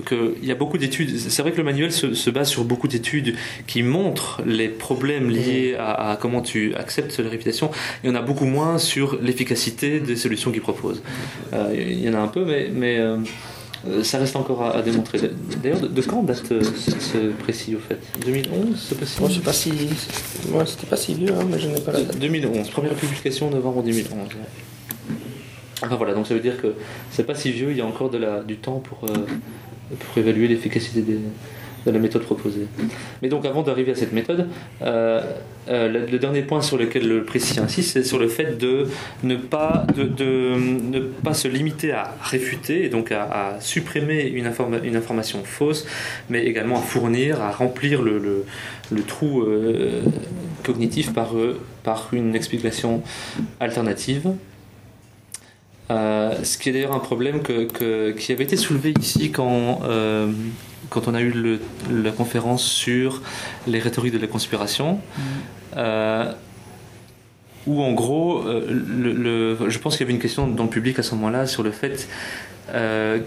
[0.07, 1.17] qu'il y a beaucoup d'études.
[1.19, 5.31] C'est vrai que le manuel se, se base sur beaucoup d'études qui montrent les problèmes
[5.31, 7.71] liés à, comment tu acceptes la réputation.
[8.03, 11.03] Il y en a beaucoup moins sur l'efficacité des solutions qu'il propose.
[11.75, 12.71] il y en a un peu, mais.
[12.73, 13.17] mais euh,
[14.03, 15.19] ça reste encore à, démontrer.
[15.63, 17.99] D'ailleurs, de, quand date euh, ce, précis au fait?
[18.25, 19.73] 2011, c'est possible Je sais pas si.
[20.51, 22.19] Moi, c'était pas si vieux, hein, mais je n'ai pas la date.
[22.19, 24.29] 2011, première publication novembre 2011.
[25.85, 26.75] Enfin voilà, donc ça veut dire que
[27.11, 29.15] c'est pas si vieux, il y a encore de la, du temps pour, euh,
[29.99, 31.19] pour évaluer l'efficacité des,
[31.87, 32.67] de la méthode proposée.
[33.21, 34.49] Mais donc avant d'arriver à cette méthode,
[34.83, 35.23] euh,
[35.69, 38.87] euh, le, dernier point sur lequel le précis insiste, c'est sur le fait de
[39.23, 44.51] ne pas, de, ne pas se limiter à réfuter et donc à, supprimer une,
[44.85, 45.87] une, information fausse,
[46.31, 48.45] mais également à fournir, à remplir le,
[48.91, 50.03] le, trou euh,
[50.63, 51.35] cognitif par,
[51.83, 53.03] par une explication
[53.61, 54.33] alternative.
[55.91, 59.81] ce qui est d'ailleurs un problème que, qui avait été soulevé ici quand
[60.93, 61.59] quand on a eu
[61.91, 63.23] la conférence sur
[63.67, 65.21] les rhétoriques de la conspiration, mm.
[65.79, 66.33] euh,
[67.67, 70.99] où en gros, euh, le, je pense qu'il y avait une question dans le public
[70.99, 72.09] à ce moment-là sur le fait
[72.75, 73.21] euh,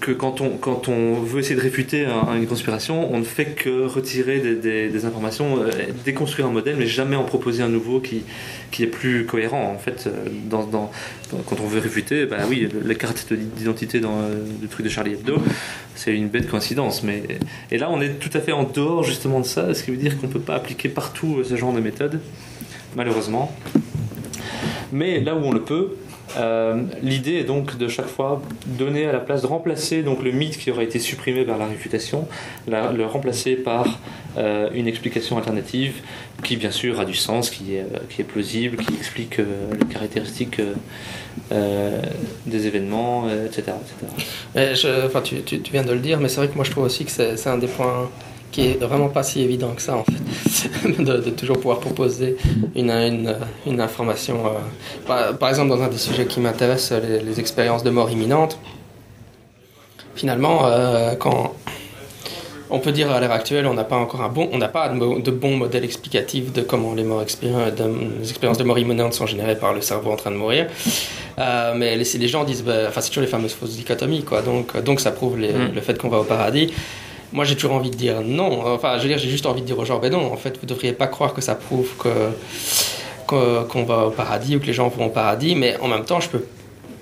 [0.00, 3.86] que quand on, quand on veut essayer de réfuter une conspiration, on ne fait que
[3.86, 5.70] retirer des, informations, euh,
[6.04, 8.24] déconstruire un modèle, mais jamais en proposer un nouveau qui,
[8.70, 9.72] qui est plus cohérent.
[9.72, 14.22] En fait, euh, quand on veut réfuter, bah oui, la carte d'identité dans
[14.62, 15.36] le truc de Charlie Hebdo,
[15.94, 17.02] c'est une bête coïncidence.
[17.02, 17.22] Mais,
[17.70, 19.96] et là, on est tout à fait en dehors justement de ça, ce qui veut
[19.96, 22.20] dire qu'on ne peut pas appliquer partout ce genre de méthode,
[22.96, 23.54] malheureusement.
[24.92, 25.96] Mais là où on le peut,
[26.36, 30.32] euh, l'idée est donc de chaque fois donner à la place, de remplacer donc le
[30.32, 32.26] mythe qui aurait été supprimé par la réfutation,
[32.66, 33.86] le remplacer par
[34.36, 36.00] euh, une explication alternative
[36.42, 39.86] qui bien sûr a du sens, qui est, euh, qui est plausible, qui explique les
[39.92, 40.60] caractéristiques
[41.50, 43.72] des événements, etc.
[44.54, 45.36] Je, enfin, tu,
[45.72, 47.58] viens de le dire, mais c'est vrai que moi je trouve aussi que c'est un
[47.58, 48.08] des points
[48.54, 52.36] qui est vraiment pas si évident que ça en fait, de, toujours pouvoir proposer
[52.76, 53.34] une, une,
[53.66, 54.46] une information.
[55.08, 58.60] Euh, par, exemple, dans un des sujets qui m'intéresse, les, expériences de mort imminente.
[60.14, 61.56] finalement, euh, quand
[62.70, 64.88] on peut dire à l'heure actuelle, on n'a pas encore un bon, on n'a pas
[64.88, 69.26] de, de, bon modèle explicatif de comment les, morts les expériences de mort imminente sont
[69.26, 70.68] générées par le cerveau en train de mourir.
[71.40, 74.42] Euh, mais les, les, gens disent, bah, enfin c'est toujours les fameuses fausses dichotomies, quoi.
[74.42, 75.72] Donc, donc ça prouve les, mm.
[75.74, 76.72] le fait qu'on va au paradis.
[77.34, 78.64] Moi, j'ai toujours envie de dire non.
[78.64, 80.56] Enfin, je veux dire, j'ai juste envie de dire aux gens, ben non, en fait,
[80.58, 82.30] vous devriez pas croire que ça prouve que
[83.26, 86.20] qu'on va au paradis ou que les gens vont au paradis, mais en même temps,
[86.20, 86.44] je peux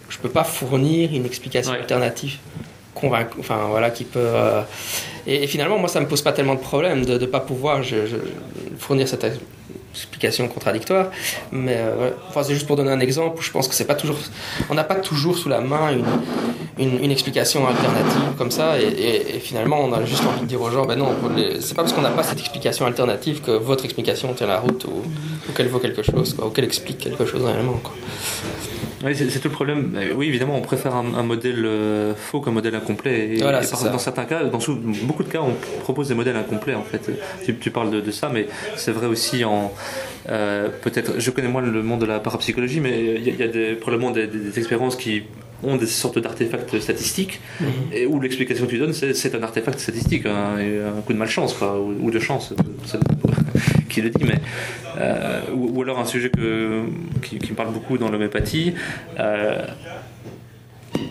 [0.09, 1.79] je peux pas fournir une explication ouais.
[1.79, 2.39] alternative
[2.95, 4.21] convaincre, enfin voilà, qui peut.
[4.23, 4.63] Euh,
[5.27, 7.83] et, et, finalement, moi, ça me pose pas tellement de problème de ne pas pouvoir
[7.83, 8.17] je, je,
[8.79, 9.25] fournir cette
[9.95, 11.11] explication contradictoire,
[11.51, 13.95] mais euh, enfin, c'est juste pour donner un exemple où je pense que c'est pas
[13.95, 14.17] toujours,
[14.71, 15.93] on n'a pas toujours sous la main
[16.79, 20.71] une, une, explication alternative comme ça, et, finalement, on a juste envie de dire aux
[20.71, 21.15] gens, ben non,
[21.61, 24.85] c'est pas parce qu'on n'a pas cette explication alternative que votre explication tient la route
[24.85, 25.03] ou,
[25.49, 27.81] ou qu'elle vaut quelque chose, ou qu'elle explique quelque chose réellement.
[27.83, 27.93] Quoi.
[29.05, 29.99] Oui, c'est tout le problème.
[30.15, 33.35] Oui, évidemment, on préfère un, un modèle euh, faux qu'un modèle incomplet.
[33.35, 34.59] Et, voilà, et par, dans certains cas, dans
[35.03, 36.75] beaucoup de cas, on propose des modèles incomplets.
[36.75, 37.11] En fait,
[37.45, 39.73] tu, tu parles de, de, ça, mais c'est vrai aussi en
[40.29, 41.19] euh, peut-être.
[41.19, 44.13] Je connais moins le monde de la parapsychologie, mais il y, y, a des, probablement
[44.13, 45.23] des, des, des expériences qui
[45.65, 47.65] ont des sortes d'artefacts statistiques -hmm.
[47.97, 51.53] et où l'explication que tu donnes c'est un artefact statistique un, un, coup de malchance
[51.55, 52.53] quoi, ou, ou de chance
[53.89, 54.41] qui le dit mais
[54.99, 56.83] euh, ou, ou, alors un sujet que,
[57.23, 58.75] qui, qui me parle beaucoup dans l'homéopathie
[59.19, 59.67] euh,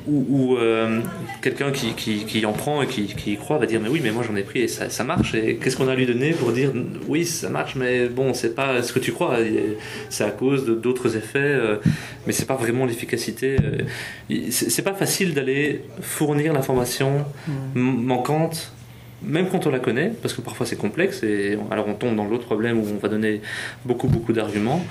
[0.07, 1.01] où, où euh,
[1.41, 4.01] quelqu'un qui, qui, qui, en prend et qui, qui y croit va dire mais oui
[4.03, 5.33] mais moi j'en ai pris et ça, ça marche.
[5.35, 6.71] Et qu'est-ce qu'on a à lui donner pour dire
[7.07, 9.37] oui ça marche mais bon c'est pas ce que tu crois.
[10.09, 11.77] C'est à cause d'autres effets euh,
[12.25, 13.57] mais c'est pas vraiment l'efficacité.
[14.49, 17.81] C'est pas facile d'aller fournir l'information mmh.
[17.81, 18.73] manquante
[19.23, 22.25] même quand on la connaît, parce que parfois c'est complexe, et alors on tombe dans
[22.25, 23.41] l'autre problème où on va donner
[23.85, 24.83] beaucoup beaucoup d'arguments,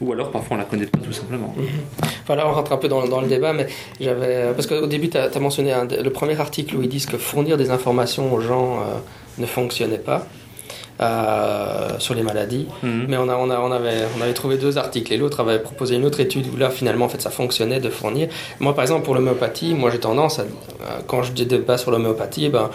[0.00, 1.54] ou alors parfois on la connaît pas tout simplement.
[1.56, 1.62] Mmh.
[2.26, 3.66] Voilà, on rentre un peu dans, dans le débat, mais
[4.00, 5.72] j'avais parce qu'au début tu as, as, mentionné
[6.02, 8.84] le premier article où ils disent que fournir des informations aux gens euh,
[9.38, 10.26] ne fonctionnait pas.
[10.98, 12.66] Euh, sur les maladies.
[12.82, 13.04] Mmh.
[13.08, 15.58] Mais on, a, on, a, on, avait, on avait trouvé deux articles et l'autre avait
[15.58, 18.28] proposé une autre étude où là finalement en fait ça fonctionnait de fournir.
[18.60, 20.44] Moi par exemple pour l'homéopathie, moi j'ai tendance à,
[21.06, 22.70] quand je débat sur l'homéopathie, ben,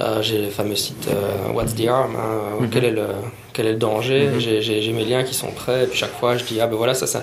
[0.00, 2.68] euh, j'ai le fameux site euh, What's the Harm hein, mm -hmm.
[2.70, 3.06] quel, est le,
[3.54, 4.82] quel est le danger mm -hmm.
[4.84, 6.94] j'ai mes liens qui sont prêts et puis chaque fois je dis ah ben voilà
[7.00, 7.20] ça, ça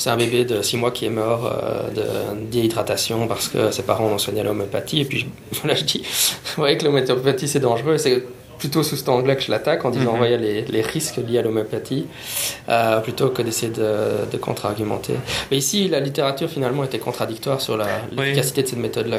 [0.00, 1.52] c'est un bébé de 6 mois qui est mort euh,
[1.98, 2.06] de
[2.54, 5.20] déhydratation parce que ses parents ont soigné l'homéopathie et puis
[5.60, 6.00] voilà je dis
[6.48, 8.16] vous voyez que l'homéopathie c'est dangereux c'est
[8.58, 10.40] plutôt sous cet angle que je l'attaque en disant mm -hmm.
[10.44, 12.04] les, les, risques liés à l'homéopathie
[12.68, 13.90] euh, plutôt que d'essayer de,
[14.32, 15.16] de contre-argumenter.
[15.48, 18.64] Mais ici, la littérature finalement était contradictoire sur l'efficacité oui.
[18.64, 19.18] de cette méthode-là.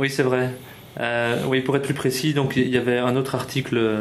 [0.00, 0.44] Oui, c'est vrai.
[1.00, 4.00] Euh, oui, pour être plus précis, donc il y avait un autre article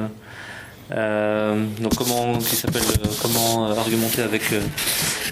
[0.91, 4.43] euh, donc comment qui s'appelle euh, comment argumenter avec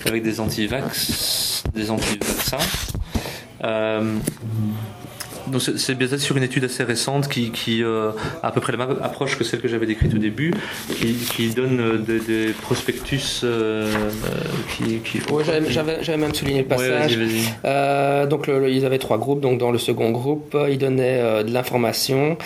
[0.05, 2.57] avec des anti-vax, des anti-vaccins.
[5.47, 8.11] Donc c'est basé sur une étude assez récente qui, qui euh,
[8.43, 10.53] a à peu près la même approche que celle que j'avais décrite au début,
[10.95, 13.91] qui, qui donne euh, des, des prospectus euh,
[14.75, 14.99] qui.
[14.99, 17.17] qui ouais, j'avais même souligné le passage.
[17.17, 18.27] Ouais, vas -y, vas -y.
[18.27, 19.41] donc le, ils avaient trois groupes.
[19.41, 22.37] Donc dans le second groupe, ils donnaient de l'information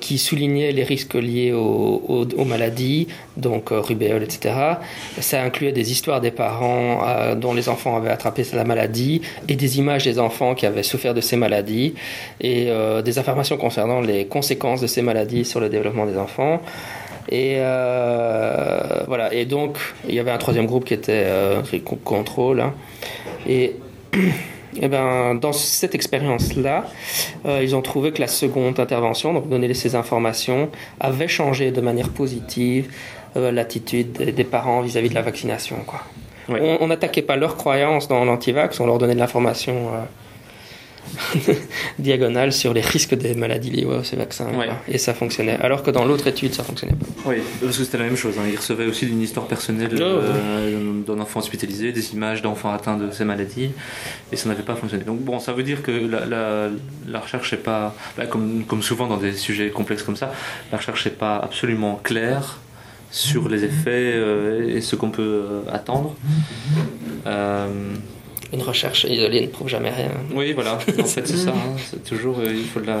[0.00, 4.54] qui soulignait les risques liés aux, aux, aux maladies, donc rubéole, etc.
[5.20, 9.78] Ça incluait des histoires des parents dont les enfants avaient attrapé la maladie et des
[9.78, 11.94] images des enfants qui avaient souffert de ces maladies
[12.44, 16.60] et euh, des informations concernant les conséquences de ces maladies sur le développement des enfants.
[17.30, 19.32] Et euh, voilà.
[19.32, 21.62] Et donc, il y avait un troisième groupe qui était euh,
[22.04, 22.60] contrôle.
[22.60, 22.74] Hein.
[23.48, 23.76] Et
[24.82, 26.86] Eh ben, dans cette expérience-là,
[27.46, 31.80] euh, ils ont trouvé que la seconde intervention, donc donner ces informations, avait changé de
[31.80, 32.92] manière positive
[33.36, 35.76] l'attitude des, parents vis-à-vis -vis de la vaccination.
[35.86, 36.00] Quoi.
[36.80, 39.92] On n'attaquait pas leurs croyances dans l'antivax, on leur donnait de l'information
[41.98, 44.48] diagonale sur les risques des maladies liées à ces vaccins.
[44.54, 44.68] Ouais.
[44.88, 45.58] Et ça fonctionnait.
[45.60, 47.06] Alors que dans l'autre étude, ça fonctionnait pas.
[47.26, 48.34] Oui, parce que c'était la même chose.
[48.38, 48.44] Hein.
[48.50, 52.96] Ils recevaient aussi une histoire personnelle oh, euh, d'un enfant hospitalisé, des images d'enfants atteints
[52.96, 53.70] de ces maladies,
[54.32, 55.04] et ça n'avait pas fonctionné.
[55.04, 56.68] Donc bon, ça veut dire que la, la,
[57.08, 60.32] la recherche n'est pas, bah, comme, comme souvent dans des sujets complexes comme ça,
[60.72, 62.58] la recherche n'est pas absolument claire
[63.14, 66.16] sur les effets euh, et ce qu'on peut euh, attendre.
[67.26, 67.94] Euh,
[68.54, 70.10] une recherche isolée ne prouve jamais rien.
[70.34, 71.50] Oui, voilà, en fait c'est ça.
[71.50, 71.76] Hein.
[71.90, 73.00] C'est toujours, euh, il faut de la...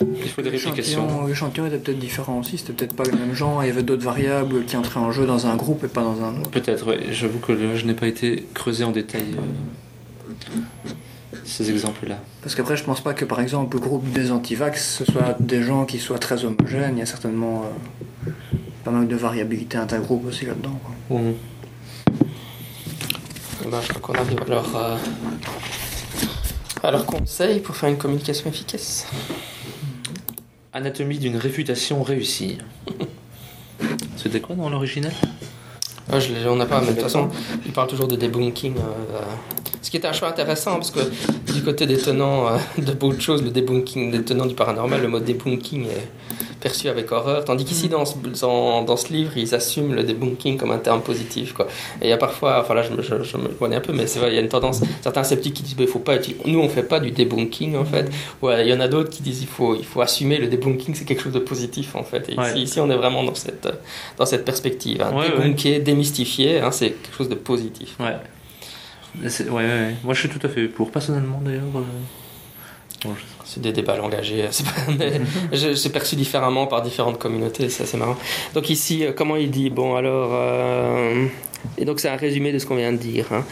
[0.00, 1.26] Il faut des réplications.
[1.26, 4.04] L'échantillon était peut-être différent aussi, c'était peut-être pas le même genre, il y avait d'autres
[4.04, 6.50] variables qui entraient en jeu dans un groupe et pas dans un autre.
[6.50, 6.96] Peut-être, oui.
[7.10, 10.58] J'avoue que le, je n'ai pas été creusé en détail euh,
[11.44, 12.18] ces exemples-là.
[12.42, 15.62] Parce qu'après, je pense pas que par exemple le groupe des antivax, ce soit des
[15.62, 17.64] gens qui soient très homogènes, il y a certainement
[18.26, 18.30] euh,
[18.84, 20.80] pas mal de variabilité intergroupe aussi là-dedans.
[21.10, 21.32] Mmh.
[23.82, 24.40] Je crois qu'on arrive.
[24.48, 24.96] Euh
[26.82, 29.06] Alors, conseil pour faire une communication efficace
[30.72, 32.58] Anatomie d'une réfutation réussie.
[34.16, 35.12] C'était quoi dans l'original?
[36.12, 37.28] Ah, je On n'a pas, mais de toute façon,
[37.64, 38.76] il parle toujours de debunking.
[38.76, 39.20] euh,
[39.82, 41.00] ce qui est un choix intéressant, parce que
[41.52, 45.00] du côté des tenants euh, de beaucoup de choses, le debunking, des tenants du paranormal,
[45.00, 46.08] le mot debunking est
[46.60, 50.58] perçu avec horreur, tandis qu'ici, dans ce, dans, dans ce livre, ils assument le debunking
[50.58, 51.54] comme un terme positif.
[51.54, 51.66] Quoi.
[52.02, 53.94] Et il y a parfois, enfin là, je me, je, je me connais un peu,
[53.94, 56.16] mais c'est vrai, il y a une tendance, certains sceptiques qui disent, il faut pas
[56.16, 58.10] utiliser- nous, on fait pas du debunking, en fait.
[58.42, 60.94] Ouais, il y en a d'autres qui disent, il faut, il faut assumer le debunking,
[60.94, 62.28] c'est quelque chose de positif, en fait.
[62.28, 62.50] Et Ouais.
[62.50, 63.66] ici, ici, on est vraiment dans cette,
[64.18, 65.00] dans cette perspective.
[65.00, 65.14] Hein.
[65.16, 65.30] Ouais.
[65.30, 67.96] Débunker, démystifier, hein, c'est quelque chose de positif.
[67.98, 68.16] Ouais.
[69.22, 69.94] Ouais.
[70.04, 70.90] Moi, je suis tout à fait pour.
[70.90, 71.62] Personnellement, d'ailleurs.
[71.76, 73.08] euh,
[73.44, 74.44] C'est des débats engagés.
[75.52, 78.16] Je- c'est perçu différemment par différentes communautés, ça c'est marrant.
[78.54, 79.70] Donc ici, euh, comment il dit?
[79.70, 81.26] Bon alors, euh,
[81.78, 83.26] et donc c'est un résumé de ce qu'on vient de dire.
[83.32, 83.44] hein.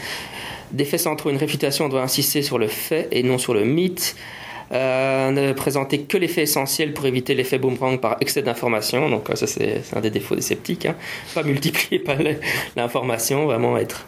[0.71, 4.15] Des faits centraux, une réfutation doit insister sur le fait et non sur le mythe.
[4.71, 9.09] Ne présenter que les faits essentiels pour éviter l'effet boomerang par excès d'information.
[9.09, 10.85] Donc ça c'est un des défauts des sceptiques.
[10.85, 10.95] hein.
[11.33, 12.17] Pas multiplier par
[12.75, 14.05] l'information, vraiment être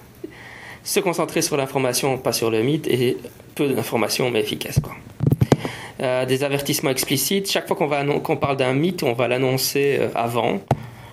[0.84, 3.18] se concentrer sur l'information, pas sur le mythe, et
[3.56, 4.80] peu d'informations mais efficace.
[4.80, 4.94] Quoi.
[6.02, 7.52] Euh, des avertissements explicites.
[7.52, 10.60] Chaque fois qu'on parle d'un mythe, on va l'annoncer euh, avant.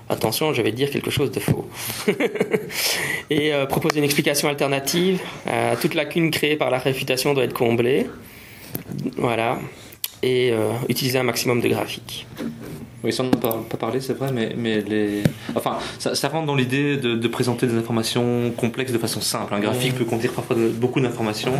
[0.08, 1.68] Attention, je vais dire quelque chose de faux.
[3.30, 5.20] et euh, proposer une explication alternative.
[5.82, 8.06] Toute lacune créée par la réfutation doit être comblée.
[9.18, 9.58] Voilà.
[10.22, 12.26] Et euh, utiliser un maximum de graphiques.
[13.04, 15.22] Oui, ça on n'en a pas, parlé, c'est vrai, mais, mais les...
[15.54, 19.54] enfin, ça, ça rentre dans l'idée de, de présenter des informations complexes de façon simple.
[19.54, 21.52] Un graphique peut contenir parfois de- beaucoup d'informations,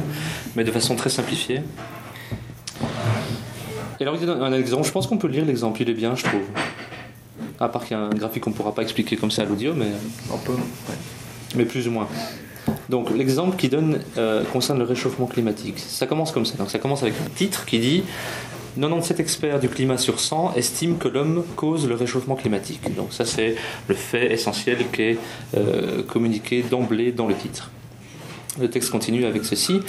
[0.57, 1.61] mais de façon très simplifiée.
[4.01, 5.95] Et alors, il y a un exemple, je pense qu'on peut lire l'exemple, il est
[5.95, 6.43] bien, je trouve.
[7.61, 9.45] À part qu'il y a un graphique qu'on ne pourra pas expliquer comme ça à
[9.45, 9.93] l'audio, mais,
[10.33, 10.55] On peut.
[11.55, 12.09] mais plus ou moins.
[12.89, 15.79] Donc, l'exemple qu'il donne euh, concerne le réchauffement climatique.
[15.79, 16.57] Ça commence comme ça.
[16.57, 18.03] Donc, ça commence avec un titre qui dit
[18.79, 22.95] 97 experts du climat sur 100 estiment que l'homme cause le réchauffement climatique.
[22.95, 23.57] Donc ça c'est
[23.89, 25.18] le fait essentiel qui est
[25.57, 27.72] euh, communiqué d'emblée dans le titre.
[28.61, 29.81] Le texte continue avec ceci.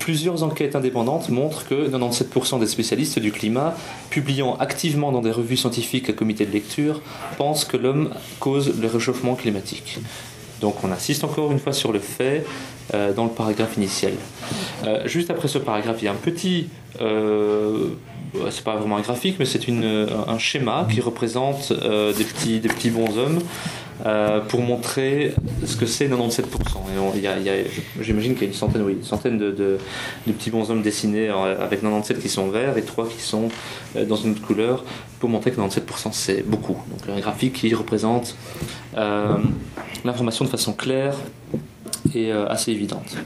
[0.00, 3.76] Plusieurs enquêtes indépendantes montrent que 97% des spécialistes du climat,
[4.10, 7.02] publiant activement dans des revues scientifiques à comité de lecture,
[7.36, 8.10] pensent que l'homme
[8.40, 9.98] cause le réchauffement climatique.
[10.60, 12.44] Donc on insiste encore une fois sur le fait
[12.94, 14.14] euh, dans le paragraphe initial.
[14.84, 16.66] Euh, juste après ce paragraphe, il y a un petit...
[18.50, 22.60] c'est pas vraiment un graphique, mais c'est euh, un schéma qui représente euh, des, petits,
[22.60, 23.38] des petits bonshommes
[24.04, 25.32] euh, pour montrer
[25.64, 26.42] ce que c'est 97%.
[26.94, 27.54] Et on- il y a- il y a-
[28.00, 29.78] J'imagine qu'il y a une centaine, oui, centaine de, de-
[30.26, 33.48] de petits bonshommes dessinés avec 97 qui sont verts et 3 qui sont
[34.08, 34.84] dans une autre couleur
[35.18, 36.76] pour montrer que 97% c'est beaucoup.
[36.90, 38.36] Donc un graphique qui représente
[40.04, 41.14] l'information de façon claire
[42.14, 43.16] et assez évidente.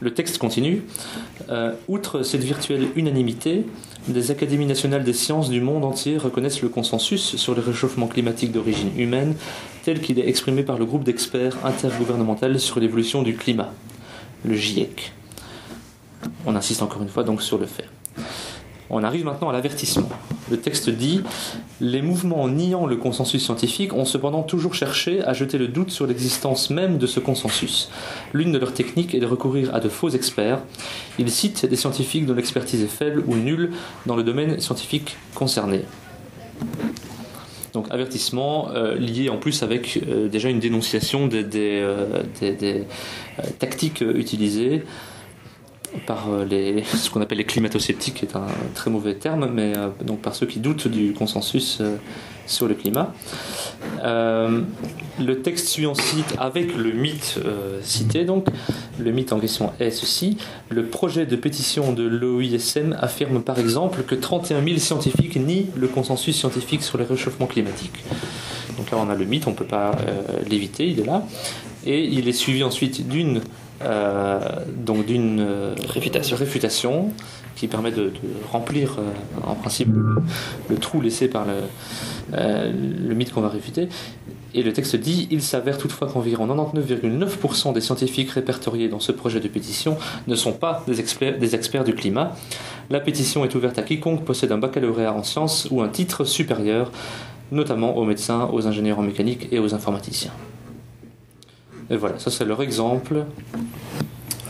[0.00, 0.82] Le texte continue.
[1.88, 3.64] Outre cette virtuelle unanimité,
[4.12, 8.52] des académies nationales des sciences du monde entier reconnaissent le consensus sur le réchauffement climatique
[8.52, 9.34] d'origine humaine
[9.84, 13.72] tel qu'il est exprimé par le groupe d'experts intergouvernemental sur l'évolution du climat,
[14.44, 15.12] le GIEC.
[16.46, 17.88] On insiste encore une fois donc sur le fait.
[18.90, 20.08] On arrive maintenant à l'avertissement.
[20.50, 21.22] Le texte dit
[21.80, 26.06] Les mouvements niant le consensus scientifique ont cependant toujours cherché à jeter le doute sur
[26.06, 27.90] l'existence même de ce consensus.
[28.32, 30.60] L'une de leurs techniques est de recourir à de faux experts.
[31.18, 33.72] Ils citent des scientifiques dont l'expertise est faible ou nulle
[34.06, 35.82] dans le domaine scientifique concerné.
[37.74, 42.22] Donc avertissement euh, lié en plus avec euh, déjà une dénonciation des, euh,
[43.58, 44.84] tactiques utilisées
[46.06, 49.76] par euh, les, ce qu'on appelle les climato-sceptiques, qui est un très mauvais terme, mais
[49.76, 51.96] euh, donc par ceux qui doutent du consensus euh,
[52.46, 53.12] sur le climat.
[54.02, 57.38] Le texte suivant cite avec le mythe
[57.82, 58.46] cité, donc
[58.98, 60.38] le mythe en question est ceci.
[60.70, 65.88] Le projet de pétition de l'OISM affirme par exemple que 31 000 scientifiques nient le
[65.88, 68.02] consensus scientifique sur le réchauffement climatique.
[68.78, 69.92] Donc là on a le mythe, on ne peut pas
[70.48, 71.24] l'éviter, il est là.
[71.84, 73.42] Et il est suivi ensuite d'une
[73.82, 74.40] euh,
[74.76, 76.36] donc d'une euh, Réfutation.
[76.36, 77.12] réfutation
[77.54, 78.12] qui permet de, de
[78.50, 80.16] remplir euh, en principe le,
[80.68, 81.54] le trou laissé par le,
[82.32, 83.88] le mythe qu'on va réfuter.
[84.54, 89.40] Et le texte dit Il s'avère toutefois qu'environ 99,9% des scientifiques répertoriés dans ce projet
[89.40, 92.34] de pétition ne sont pas des experts, des experts du climat.
[92.90, 96.90] La pétition est ouverte à quiconque possède un baccalauréat en sciences ou un titre supérieur,
[97.52, 100.32] notamment aux médecins, aux ingénieurs en mécanique et aux informaticiens.
[101.90, 103.24] Et voilà, ça c'est leur exemple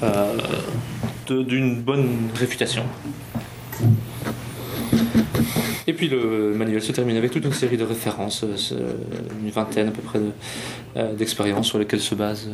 [0.02, 0.36] euh,
[1.28, 2.82] d'une bonne réfutation.
[5.86, 8.92] Et puis le manuel se termine avec toute une série de références, euh,
[9.42, 10.20] une vingtaine à peu près
[10.96, 12.48] euh, d'expériences sur lesquelles se base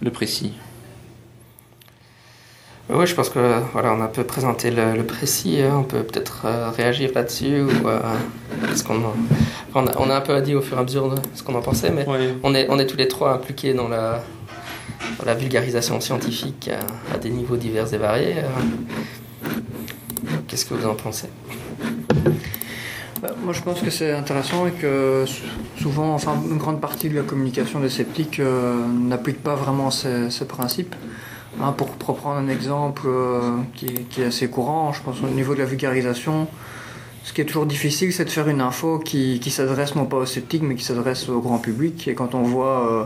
[0.00, 0.52] le précis.
[2.90, 5.76] Oui, je pense que voilà, on a un peu présenté le, précis, hein.
[5.78, 7.70] on peut peut-être réagir là-dessus ou
[8.74, 9.00] ce qu'on
[9.74, 11.54] on, a, on a un peu dit au fur et à mesure de ce qu'on
[11.54, 12.04] en pensait, mais
[12.42, 14.22] on, est, on est tous les trois impliqués dans la,
[15.24, 16.70] la vulgarisation scientifique
[17.12, 18.36] à, des niveaux divers et variés.
[20.48, 21.28] Qu'est-ce que vous en pensez?
[23.22, 25.24] Bah, moi, je pense que c'est intéressant et que
[25.80, 30.28] souvent, enfin, une grande partie de la communication des sceptiques euh, n'applique pas vraiment ces,
[30.48, 30.94] principes.
[31.60, 33.86] Hein, pour, prendre un exemple euh, qui,
[34.20, 36.48] est assez courant, je pense au niveau de la vulgarisation,
[37.24, 40.26] ce qui est toujours difficile, c'est de faire une info qui, s'adresse non pas aux
[40.26, 42.08] sceptiques, mais qui s'adresse au grand public.
[42.08, 43.04] Et quand on voit euh,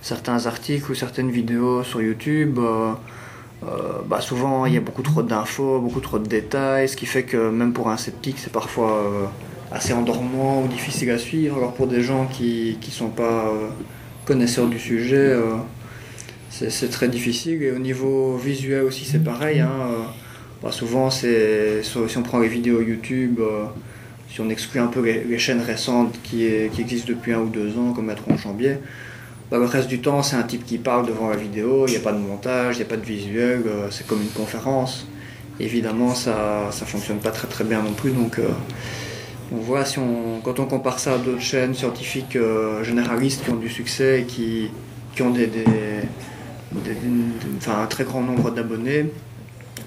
[0.00, 2.58] certains articles ou certaines vidéos sur YouTube,
[4.06, 7.24] bah souvent il y a beaucoup trop d'infos, beaucoup trop de détails, ce qui fait
[7.24, 9.28] que même pour un sceptique, c'est parfois
[9.70, 11.56] assez endormant ou difficile à suivre.
[11.58, 13.68] Alors pour des gens qui ne sont pas euh,
[14.24, 15.56] connaisseurs du sujet, euh,
[16.50, 17.62] c'est très difficile.
[17.62, 19.60] Et au niveau visuel aussi, c'est pareil.
[19.60, 20.04] Hein, euh,
[20.62, 21.26] bah, souvent, si
[22.16, 23.40] on prend les vidéos YouTube,
[24.30, 27.78] si on exclut un peu les, chaînes récentes qui, qui, existent depuis un ou deux
[27.78, 28.78] ans, comme Maître Chambier,
[29.50, 31.96] bah, le reste du temps, c'est un type qui parle devant la vidéo, il n'y
[31.96, 35.06] a pas de montage, il n'y a pas de visuel, c'est comme une conférence.
[35.60, 38.10] Évidemment, ça ne fonctionne pas très très bien non plus.
[38.10, 38.38] Donc,
[39.52, 43.50] on voit si on, quand on compare ça à d'autres chaînes scientifiques euh, généralistes qui
[43.50, 44.70] ont du succès et qui,
[45.14, 45.50] qui ont des,
[46.74, 49.06] un très grand nombre d'abonnés,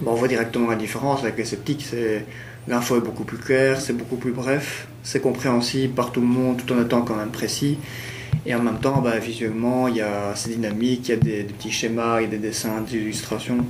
[0.06, 1.22] on voit directement la différence.
[1.22, 2.26] Avec les sceptiques, c'est,
[2.68, 6.62] l'info est beaucoup plus claire, c'est beaucoup plus bref, c'est compréhensible par tout le monde
[6.66, 7.78] tout en étant quand même précis.
[8.46, 11.44] Et en même temps, bah, visuellement, il y a, c'est dynamique, il y a des,
[11.44, 13.66] petits schémas, il y a des dessins, des illustrations.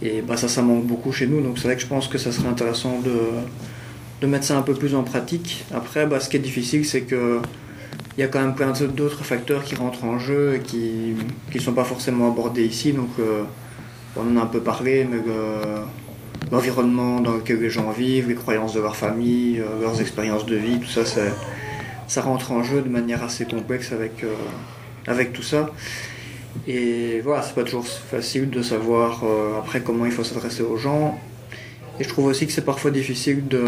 [0.00, 1.42] Et bah, ça, ça manque beaucoup chez nous.
[1.42, 4.74] Donc c'est vrai que je pense que ça serait intéressant de mettre ça un peu
[4.74, 5.64] plus en pratique.
[5.74, 7.40] Après, ce qui est difficile, c'est que
[8.20, 11.14] il y a quand même plein d'autres facteurs qui rentrent en jeu et qui
[11.54, 12.92] ne sont pas forcément abordés ici.
[12.92, 13.44] Donc, euh,
[14.14, 15.16] on en a un peu parlé, mais
[16.52, 20.54] l'environnement dans lequel les gens vivent, les croyances de leur famille, euh, leurs expériences de
[20.54, 24.34] vie, tout ça, ça rentre en jeu de manière assez complexe avec, euh,
[25.06, 25.70] avec tout ça.
[26.66, 29.24] Et voilà, c'est pas toujours facile de savoir
[29.58, 31.18] après comment il faut s'adresser aux gens.
[31.98, 33.64] Et je trouve aussi que c'est parfois difficile de,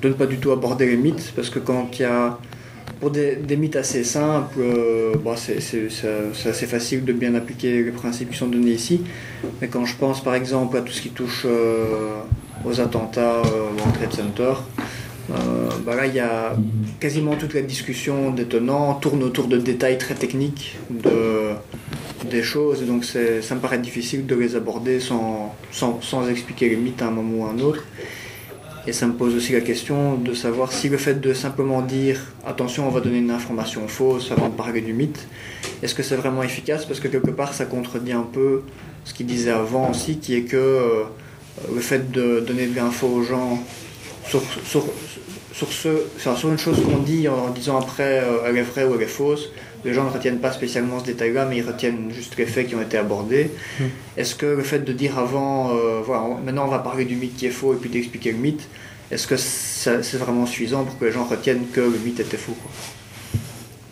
[0.00, 2.38] de, ne pas du tout aborder les mythes, parce que quand il y a.
[3.00, 8.30] Pour des, mythes assez simples, euh, bon, c'est assez facile de bien appliquer les principes
[8.30, 9.02] qui sont donnés ici.
[9.60, 12.16] Mais quand je pense par exemple à tout ce qui touche euh,
[12.64, 14.52] aux attentats euh, au Trade Center,
[15.84, 16.56] bah là il y a
[17.00, 21.52] quasiment toute la discussion détonnant tourne autour de détails très techniques, de
[22.30, 26.76] des choses, donc ça me paraît difficile de les aborder sans, sans, sans, expliquer les
[26.76, 27.84] mythes à un moment ou à un autre.
[28.88, 32.18] Et ça me pose aussi la question de savoir si le fait de simplement dire
[32.46, 35.28] attention, on va donner une information fausse avant de parler du mythe,
[35.82, 36.86] est-ce que c'est vraiment efficace?
[36.86, 38.62] Parce que quelque part, ça contredit un peu
[39.04, 41.04] ce qu'il disait avant aussi, qui est que euh,
[41.74, 43.62] le fait de donner de l'info aux gens
[44.26, 44.86] sur, sur,
[45.58, 45.88] sur, ce,
[46.18, 49.06] sur une chose qu'on dit en disant après euh, elle est vraie ou elle est
[49.06, 49.50] fausse,
[49.84, 52.76] les gens ne retiennent pas spécialement ce détail-là, mais ils retiennent juste les faits qui
[52.76, 53.50] ont été abordés.
[53.80, 53.86] Hmm.
[54.16, 57.36] Est-ce que le fait de dire avant, euh, voilà, maintenant on va parler du mythe
[57.36, 58.68] qui est faux et puis d'expliquer le mythe,
[59.10, 62.56] est-ce que c'est vraiment suffisant pour que les gens retiennent que le mythe était faux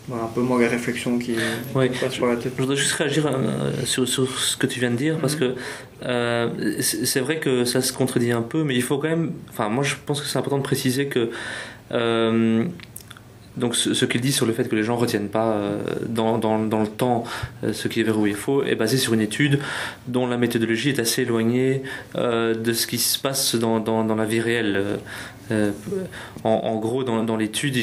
[0.07, 1.35] voilà, un peu moins les réflexions qui
[1.73, 2.53] passent sur la tête.
[2.55, 5.39] Je voudrais juste réagir euh, sur, sur, ce que tu viens de dire, parce hmm.
[5.39, 5.55] que
[6.05, 9.31] euh, c'est vrai que ça se contredit un peu, mais il faut quand même.
[9.49, 11.29] Enfin, moi je pense que c'est important de préciser que
[13.57, 16.37] donc ce, qu'il dit sur le fait que les gens ne retiennent pas euh, dans,
[16.37, 17.23] dans, dans, le temps
[17.63, 19.59] euh, ce qui est vrai ou faux est basé sur une étude
[20.07, 21.81] dont la méthodologie est assez éloignée
[22.15, 24.99] euh, de ce qui se passe dans, dans, dans la vie réelle.
[25.51, 25.71] Euh,
[26.43, 27.75] en, gros, dans, l'étude,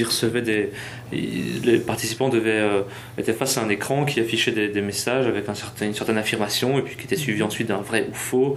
[1.12, 2.82] les participants euh,
[3.18, 5.46] étaient face à un écran qui affichait des, messages avec
[5.80, 8.56] une certaine affirmation et puis qui était suivi ensuite d'un vrai ou faux.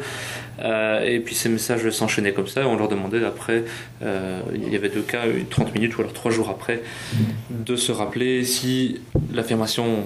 [0.60, 2.62] Euh, et puis ces messages s'enchaînaient comme ça.
[2.62, 3.64] Et on leur demandait après,
[4.02, 6.82] il y avait deux cas, 30 minutes ou alors trois jours après,
[7.50, 9.02] de se rappeler si
[9.34, 10.04] l'affirmation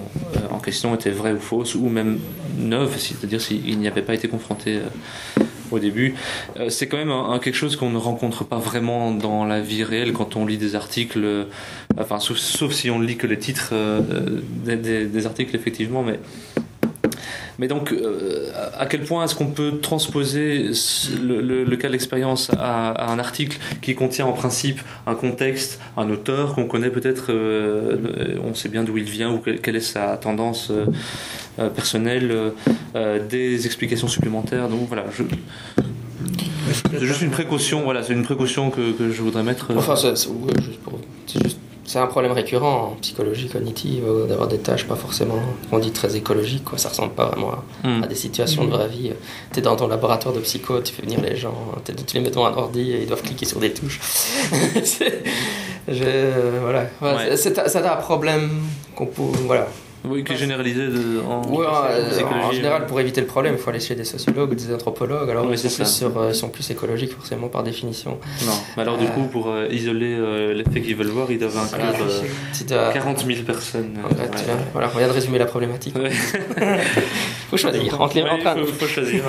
[0.50, 2.18] en question était vraie ou fausse ou même
[2.58, 4.78] neuve, c'est-à-dire s'il n'y avait pas été confronté
[5.72, 6.14] au début.
[6.58, 9.84] Euh, c'est quand même un, quelque chose qu'on ne rencontre pas vraiment dans la vie
[9.84, 11.44] réelle quand on lit des articles, euh,
[11.98, 16.18] enfin sauf, si on lit que les titres euh, des, articles effectivement, mais
[17.58, 17.94] mais donc,
[18.78, 20.70] à quel point est-ce qu'on peut transposer
[21.20, 26.66] le, cas d'expérience à, un article qui contient en principe un contexte, un auteur qu'on
[26.66, 27.32] connaît peut-être,
[28.42, 30.72] on sait bien d'où il vient ou quelle est sa tendance
[31.58, 32.50] euh, personnel, euh,
[32.96, 34.70] euh, des explications supplémentaires.
[34.70, 35.22] Donc voilà, je,
[36.98, 39.66] c'est juste une précaution, voilà, c'est une précaution que, que, je voudrais mettre.
[39.76, 40.80] Enfin, c'est juste,
[41.26, 41.44] c'est
[41.98, 45.38] un problème récurrent en psychologie cognitive euh, d'avoir des tâches pas forcément
[45.70, 46.78] on dit très écologiques quoi.
[46.78, 48.02] Ça ressemble pas vraiment à, Hmm.
[48.04, 49.12] à des situations de vraie vie.
[49.52, 52.22] Tu es dans ton laboratoire de psycho tu fais venir les gens t'es- tu les
[52.22, 54.00] mets devant un ordi et ils doivent cliquer sur des touches.
[54.84, 55.22] C'est-
[55.88, 57.36] je- euh, voilà, Voilà, Ouais.
[57.36, 58.50] c'est c'est- c'est un problème
[58.94, 59.66] qu'on peut voilà
[60.04, 63.54] Oui, qui est généralisé de, en, Ouais, en euh, en général, pour éviter le problème,
[63.56, 65.30] il faut aller chez des sociologues ou des anthropologues.
[65.30, 68.18] Alors, Oui, ils, sont plus sur, euh, ils sont plus écologiques, forcément, par définition.
[68.44, 71.38] Non, mais alors du Euh, coup, pour euh, isoler euh, l'effet qu'ils veulent voir, ils
[71.38, 72.12] doivent inclure Voilà.
[72.12, 72.20] euh,
[72.52, 73.96] Si t'as- 40 000 personnes.
[74.04, 74.54] en fait, ouais.
[74.72, 75.94] voilà, on vient de résumer la problématique.
[75.96, 76.10] Ouais.
[77.50, 78.00] faut choisir.
[78.00, 79.22] Entre les, faut, faut choisir.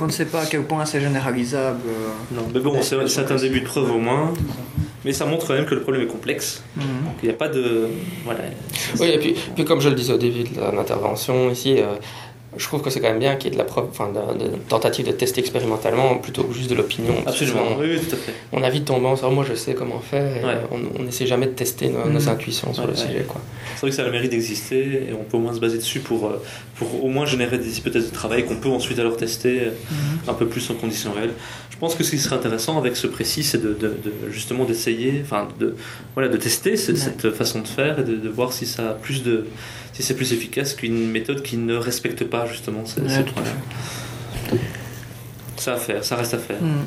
[0.00, 1.80] on ne sait pas à quel point c'est généralisable.
[2.32, 4.32] non, mais bon, c'est c'est un début de preuve au moins.
[5.06, 6.64] Mais ça montre quand même que le problème est complexe.
[6.76, 6.84] mhm.
[7.22, 7.86] Il n'y a pas de.
[8.24, 8.40] Voilà.
[8.98, 11.94] Oui, et puis, puis comme je le disais au début de l'intervention ici, euh,
[12.58, 14.44] je trouve que c'est quand même bien qu'il y ait de la preuve, enfin, de,
[14.44, 17.14] de tentative de tester expérimentalement plutôt que juste de l'opinion.
[17.26, 17.62] Absolument.
[17.68, 18.32] sinon, Oui, tout à fait.
[18.52, 20.56] On a vite tendance, moi je sais comment faire, et Ouais.
[20.98, 22.28] on n'essaie jamais de tester nos, nos Mhm.
[22.28, 22.98] intuitions sur Ouais, le ouais.
[23.06, 23.26] sujet.
[23.74, 25.76] C'est vrai que ça a le mérite d'exister et on peut au moins se baser
[25.78, 26.42] dessus pour, euh,
[26.76, 30.30] pour au moins générer des hypothèses de travail qu'on peut ensuite alors tester euh, Mhm.
[30.30, 31.34] un peu plus en conditions réelles.
[31.70, 33.76] Je pense que ce qui serait intéressant avec ce précis, c'est de,
[34.30, 35.74] justement d'essayer, enfin de,
[36.14, 39.44] voilà, de tester cette, façon de faire et de voir si ça a plus de
[39.96, 43.30] si c'est plus efficace qu'une méthode qui ne respecte pas justement ces, Ouais, ces tout
[43.30, 44.60] à problèmes.
[45.56, 46.60] Ça à faire, ça reste à faire.
[46.60, 46.84] Mhm.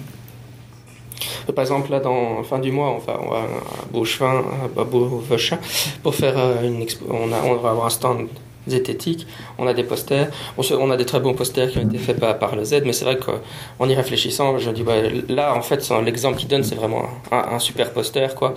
[1.56, 3.48] Par exemple, là, dans fin du mois, on va, on va à
[3.92, 4.44] Beauchevin,
[4.78, 5.58] à Beauvechin,
[6.04, 7.06] pour faire euh, une expo.
[7.10, 8.28] On, a, on va avoir un stand
[8.70, 12.20] zététique, on a des posters, on, a des très bons posters qui ont été faits
[12.20, 14.84] par, par le Z, mais c'est vrai qu'en y réfléchissant, je dis,
[15.30, 18.54] là, en fait, l'exemple qu'il donne, c'est vraiment un, super poster, quoi.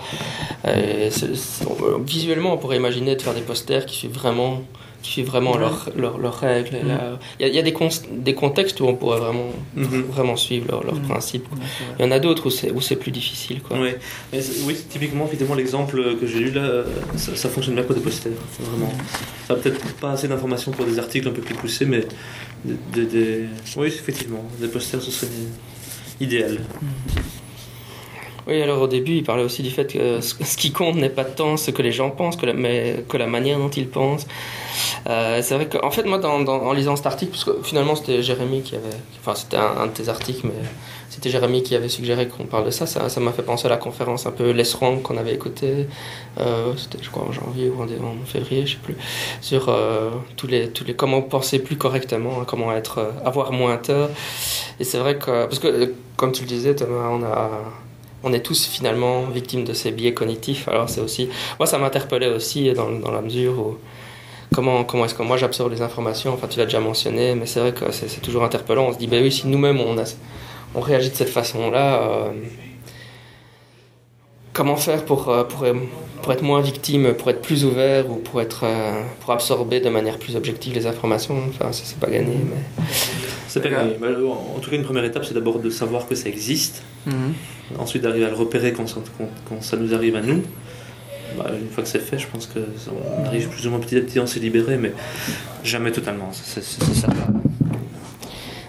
[0.67, 1.09] Et
[1.67, 4.63] on- visuellement, on pourrait imaginer de faire des posters qui suivent vraiment
[5.03, 5.61] qui suivent vraiment Ouais.
[5.97, 6.77] leurs règles.
[6.77, 7.19] Mm.
[7.41, 10.03] Il y a, il y a des, contextes où on pourrait vraiment, Mhm.
[10.03, 11.03] vraiment suivre leurs Mm.
[11.03, 11.47] principes.
[11.99, 13.79] Il y en a d'autres où c'est plus difficile quoi.
[13.79, 13.99] Ouais.
[14.33, 16.85] Mais c'est- oui, typiquement, évidemment, l'exemple que j'ai lu là,
[17.17, 18.33] ça, ça fonctionne bien pour des posters.
[18.61, 18.93] Vraiment.
[19.49, 22.03] Ça a peut-être pas assez d'informations pour des articles un peu plus poussés, mais
[22.65, 23.47] des,
[23.77, 25.31] oui, effectivement, des posters ce serait
[26.21, 26.61] idéal.
[28.49, 31.09] Oui, alors au début, il parlait aussi du fait que ce, ce qui compte n'est
[31.11, 33.87] pas tant ce que les gens pensent, que la, mais que la manière dont ils
[33.89, 34.27] pensent.
[35.09, 38.63] Euh, c'est vrai qu'en fait, moi, en lisant cet article, parce que finalement, c'était Jérémy
[38.63, 38.97] qui avait.
[39.21, 40.69] Enfin, c'était un, de tes articles, mais
[41.09, 42.87] c'était Jérémy qui avait suggéré qu'on parle de ça.
[42.87, 44.65] Ça m'a fait penser à la conférence un peu Les
[45.03, 45.87] qu'on avait écoutée.
[46.41, 47.87] Euh, c'était, je crois, en janvier ou en,
[48.25, 48.97] février, je sais plus.
[49.41, 50.95] Sur euh, tous, les, tous les.
[50.95, 53.13] Comment penser plus correctement, hein, comment être.
[53.25, 54.11] avoir moins tort.
[54.81, 55.47] Et c'est vrai que.
[55.47, 57.51] Parce que, comme tu le disais, Thomas, on a
[58.25, 60.69] on est tous finalement victimes de ces biais cognitifs.
[60.69, 63.77] Alors c'est aussi, moi ça m'interpellait aussi dans la mesure où
[64.53, 66.33] comment, comment est-ce que moi j'absorbe les informations?
[66.35, 68.87] Enfin tu l'as déjà mentionné, mais c'est vrai que c'est, c'est toujours interpellant.
[68.89, 70.05] On se dit ben oui si nous-mêmes on a,
[70.75, 72.31] on réagit de cette façon-là, euh,
[74.53, 75.65] comment faire pour, euh, pour
[76.23, 79.89] pour être moins victime, pour être plus ouvert ou pour être euh, pour absorber de
[79.89, 81.37] manière plus objective les informations?
[81.49, 82.85] Enfin ça c'est pas gagné, mais
[83.49, 83.97] C'est pas gagné.
[84.03, 84.27] Euh,
[84.57, 86.83] En tout cas, une première étape, c'est d'abord de savoir que ça existe.
[87.07, 87.35] Mhm.
[87.79, 90.43] Ensuite, d'arriver à le repérer quand ça, quand, quand ça nous arrive à nous.
[91.37, 93.79] Bah, une fois que c'est fait, je pense que ça- on arrive plus ou moins
[93.81, 94.93] petit à petit à s'y libérer, mais
[95.65, 96.31] jamais totalement.
[96.33, 97.09] C'est ça.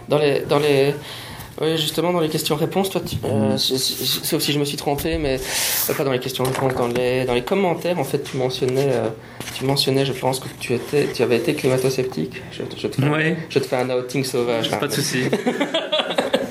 [0.09, 0.93] Dans les, dans les,
[1.61, 5.17] oui, justement, dans les questions-réponses, toi, tu- euh, je- sauf si je me suis trompé,
[5.17, 5.39] mais
[5.89, 9.09] euh, pas dans les questions-réponses, dans les, dans les commentaires, en fait, tu mentionnais, euh,
[9.57, 12.41] tu mentionnais, je pense que tu étais, tu avais été climato-sceptique.
[12.51, 13.37] Je, te- je te fais, Ouais.
[13.49, 14.69] je te fais un outing sauvage.
[14.71, 15.23] Pas de souci.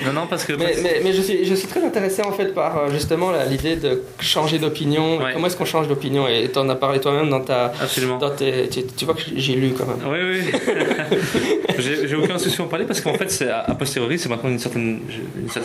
[0.07, 0.53] non, non, parce que.
[0.55, 3.76] Mais, mais, mais je, suis, je suis très intéressé en fait par euh, justement l'idée
[3.76, 5.18] de changer d'opinion.
[5.18, 5.32] Ouais.
[5.32, 6.26] Comment est-ce qu'on change d'opinion?
[6.28, 7.72] Et tu en as parlé toi-même dans ta.
[7.80, 8.18] Absolument.
[8.18, 9.98] Dans tes, tu, tu vois que j'ai lu quand même.
[10.07, 11.76] Oui, oui.
[11.78, 14.59] j'ai aucun souci à en parler parce qu'en fait, c'est a posteriori, c'est maintenant une
[14.59, 15.00] certaine.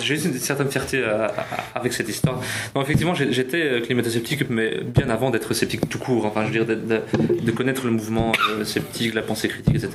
[0.01, 2.41] j'ai une certaine- fierté à- à- avec cette histoire.
[2.75, 6.25] Non, effectivement, j'étais euh, climato-sceptique, mais bien avant d'être sceptique tout court.
[6.25, 9.75] Enfin, je veux dire, de, de- de connaître le mouvement euh, sceptique, la pensée critique,
[9.75, 9.89] etc.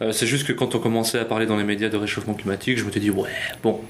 [0.00, 2.78] Euh, c'est juste que quand on commençait à parler dans les médias de réchauffement climatique,
[2.78, 3.28] je me suis dit, ouais,
[3.62, 3.80] bon.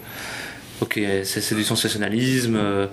[0.81, 2.87] Ok, c'est du sensationnalisme, euh,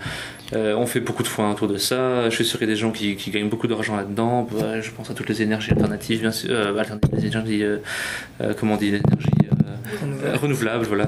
[0.54, 2.74] euh, on fait beaucoup de fois autour de ça, je suis sûr qu'il y a
[2.74, 4.48] des gens qui, qui gagnent beaucoup d'argent là-dedans,
[4.82, 8.74] je pense à toutes les énergies alternatives, bien sûr, euh, alternatives, les énergies, euh, comment
[8.74, 11.08] on dit, les énergies renouvelables, voilà,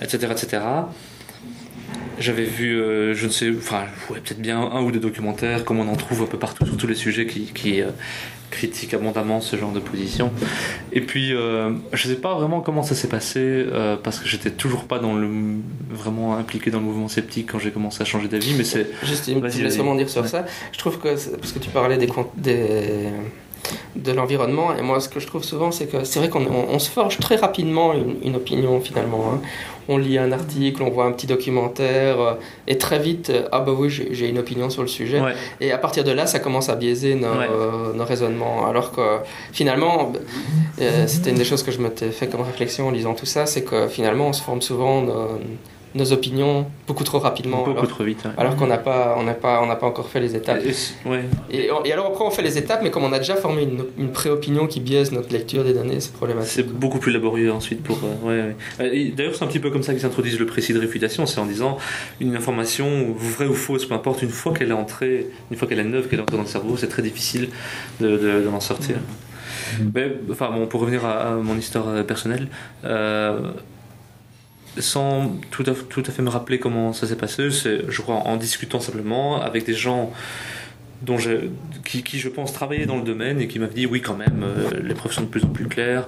[0.00, 0.62] etc., etc.
[2.18, 2.76] J'avais vu,
[3.14, 6.22] je ne sais, enfin, ouais, peut-être bien un ou deux documentaires, comme on en trouve
[6.22, 7.82] un peu partout sur tous les sujets qui, qui
[8.52, 10.30] critiquent abondamment ce genre de position.
[10.92, 14.28] Et puis, euh, je ne sais pas vraiment comment ça s'est passé, euh, parce que
[14.28, 15.28] j'étais toujours pas dans le,
[15.90, 18.86] vraiment impliqué dans le mouvement sceptique quand j'ai commencé à changer d'avis, mais c'est.
[19.02, 20.28] Juste une petite dire sur Ouais.
[20.28, 20.44] ça.
[20.72, 22.06] Je trouve que, parce que tu parlais des,
[23.96, 24.74] de l'environnement.
[24.76, 27.18] Et moi, ce que je trouve souvent, c'est que c'est vrai qu'on on, se forge
[27.18, 29.32] très rapidement une, une opinion finalement.
[29.32, 29.40] Hein.
[29.88, 32.34] On lit un article, on voit un petit documentaire, euh,
[32.68, 35.20] et très vite, euh, ah bah oui, j'ai une opinion sur le sujet.
[35.60, 38.66] Et à partir de là, ça commence à biaiser nos, euh, nos raisonnements.
[38.66, 39.18] Alors que
[39.52, 40.12] finalement,
[41.06, 43.62] c'était une des choses que je m'étais fait comme réflexion en lisant tout ça, c'est
[43.62, 45.04] que finalement, on se forme souvent
[45.94, 47.58] nos opinions beaucoup trop rapidement.
[47.58, 48.24] Beaucoup alors, trop vite.
[48.36, 50.62] Alors qu'on n'a pas, on pas, on n'a pas encore fait les étapes.
[51.50, 53.84] Et, et, alors après on fait les étapes, mais comme on a déjà formé une,
[53.98, 56.52] une pré-opinion qui biaise notre lecture des données, c'est problématique.
[56.52, 57.98] C'est beaucoup plus laborieux ensuite pour.
[58.26, 61.26] Euh, euh, D'ailleurs c'est un petit peu comme ça qu'ils introduisent le précis de réfutation,
[61.26, 61.78] c'est en disant
[62.20, 65.80] une information vraie ou fausse, peu importe, une fois qu'elle est entrée, une fois qu'elle
[65.80, 67.48] est neuve, qu'elle est entrée dans le cerveau, c'est très difficile
[68.00, 68.96] de, de, en sortir.
[69.94, 72.48] Mais, enfin bon, pour revenir à, mon histoire euh, personnelle.
[72.84, 73.52] Euh,
[74.78, 78.16] sans tout à, tout à fait me rappeler comment ça s'est passé, c'est, je crois,
[78.16, 80.12] en discutant simplement avec des gens
[81.02, 81.16] dont
[81.84, 84.80] qui, je pense, travaillaient dans le domaine et qui m'avaient dit oui, quand même, euh,
[84.82, 86.06] les preuves sont de plus en plus claires.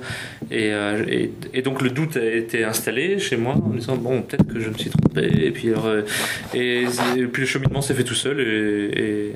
[0.50, 1.04] Et, euh,
[1.52, 4.60] et, donc le doute a été installé chez moi en me disant bon, peut-être que
[4.60, 5.26] je me suis trompé.
[5.26, 6.02] Et puis, euh,
[6.54, 6.86] et,
[7.32, 8.40] puis le cheminement s'est fait tout seul.
[8.40, 9.32] Et,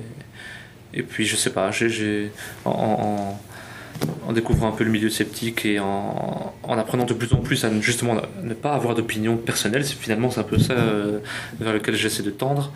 [0.94, 2.30] et, puis je sais pas, j'ai,
[2.64, 3.36] en
[4.26, 7.80] en découvrant un peu le milieu sceptique et en, apprenant de plus en plus à
[7.80, 11.18] justement ne pas avoir d'opinion personnelle, finalement c'est un peu ça euh,
[11.60, 12.72] vers lequel j'essaie de tendre,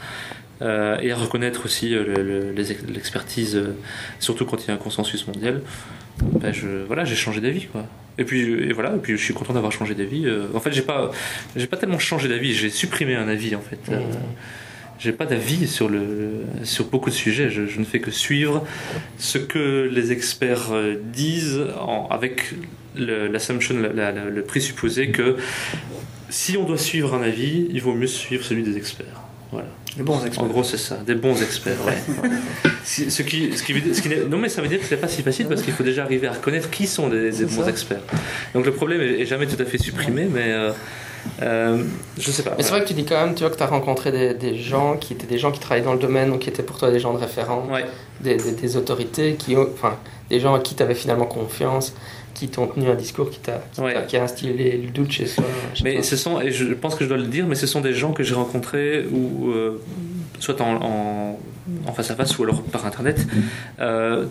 [0.63, 2.53] euh, et à reconnaître aussi euh,
[2.89, 3.63] l'expertise,
[4.19, 5.61] surtout quand il y a un consensus mondial.
[6.23, 7.69] Ben je, voilà, j'ai changé d'avis.
[8.19, 10.27] Et puis et voilà, et puis je suis content d'avoir changé d'avis.
[10.55, 11.11] en fait, j'ai pas,
[11.71, 13.91] pas tellement changé d'avis, j'ai supprimé un avis en fait.
[13.91, 14.01] Mmh
[15.03, 17.51] j'ai pas d'avis sur, le, sur beaucoup de sujets.
[17.51, 18.65] Je, ne fais que suivre
[19.19, 22.55] ce que les experts euh, disent en, avec
[22.97, 23.91] l'assumption, le,
[24.31, 25.37] le présupposé que
[26.31, 29.23] si on doit suivre un avis, il vaut mieux suivre celui des experts.
[29.51, 29.69] Voilà.
[29.97, 30.45] Des bons experts.
[30.45, 31.77] En gros, c'est ça, des bons experts.
[31.85, 32.31] Ouais.
[32.85, 35.23] ce qui, ce qui, ce qui non, mais ça veut dire que c'est pas si
[35.23, 38.01] facile parce qu'il faut déjà arriver à reconnaître qui sont des, bons experts.
[38.55, 40.73] Donc le problème est, jamais tout à fait supprimé, mais euh,
[41.43, 41.83] euh,
[42.19, 42.55] je sais pas.
[42.57, 44.35] Mais c'est vrai que tu dis quand même, tu vois, que tu as rencontré des,
[44.35, 46.79] des, gens qui étaient des gens qui travaillaient dans le domaine, donc qui étaient pour
[46.79, 47.69] toi des gens de référence,
[48.21, 49.97] des, des, autorités, qui, enfin,
[50.31, 51.95] des gens à qui tu avais finalement confiance,
[52.35, 53.63] qui t'ont tenu un discours qui, t'a,
[54.09, 55.45] qui, a instillé le doute chez soi.
[55.85, 57.95] mais ce sont, et je pense que je dois le dire, mais ce sont des
[57.95, 59.81] gens que j'ai rencontrés ou euh,
[60.41, 61.39] soit en,
[61.87, 63.27] en, face à face ou alors par internet.
[63.81, 64.27] Euh,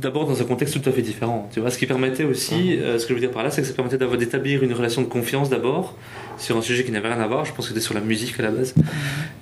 [0.00, 1.48] d'abord dans un contexte tout à fait différent.
[1.52, 3.68] Tu vois, ce qui permettait aussi, ce que je veux dire par là, c'est que
[3.68, 5.94] ça permettait d'avoir d'établir une relation de confiance d'abord
[6.42, 7.44] sur un sujet qui n'avait rien à voir.
[7.44, 8.74] Je pense que c'était sur la musique à la base.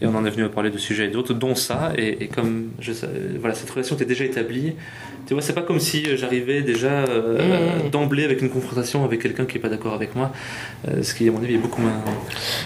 [0.00, 1.92] Et on en est venu à parler de sujets d'autres, dont ça.
[1.96, 2.92] Et, comme je,
[3.38, 4.74] voilà, cette relation était déjà établie,
[5.26, 7.90] tu vois, c'est pas comme si j'arrivais déjà euh, mmh.
[7.90, 10.32] d'emblée avec une confrontation avec quelqu'un qui est pas d'accord avec moi,
[10.88, 11.92] euh, ce qui, à mon avis, est beaucoup moins.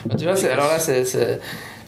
[0.06, 1.40] Bah, tu vois, alors là, c'est.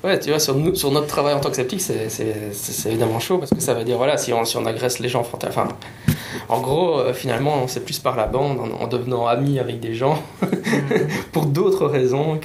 [0.07, 3.51] Ouais, tu vois, sur, sur notre travail en tant que sceptique, c'est évidemment chaud parce
[3.51, 5.67] que ça veut dire, voilà, si on, si on agresse les gens, enfin,
[6.49, 10.23] en gros, euh, finalement, c'est plus par la bande, en, devenant amis avec des gens,
[11.33, 12.39] pour d'autres raisons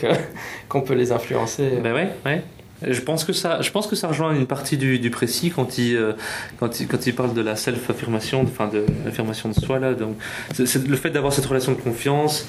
[0.70, 1.74] qu'on peut les influencer.
[1.84, 2.42] Ben ouais, ouais.
[2.88, 5.78] Je pense que ça, je pense que ça rejoint une partie du, du précis quand
[5.78, 6.14] il, euh,
[6.60, 9.94] quand il, quand il parle de la self-affirmation, enfin de l'affirmation de soi là.
[9.94, 10.16] Donc,
[10.52, 12.48] c'est le fait d'avoir cette relation de confiance.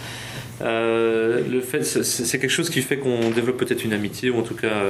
[0.62, 4.42] Euh, le fait, c'est quelque chose qui fait qu'on développe peut-être une amitié ou en
[4.42, 4.82] tout cas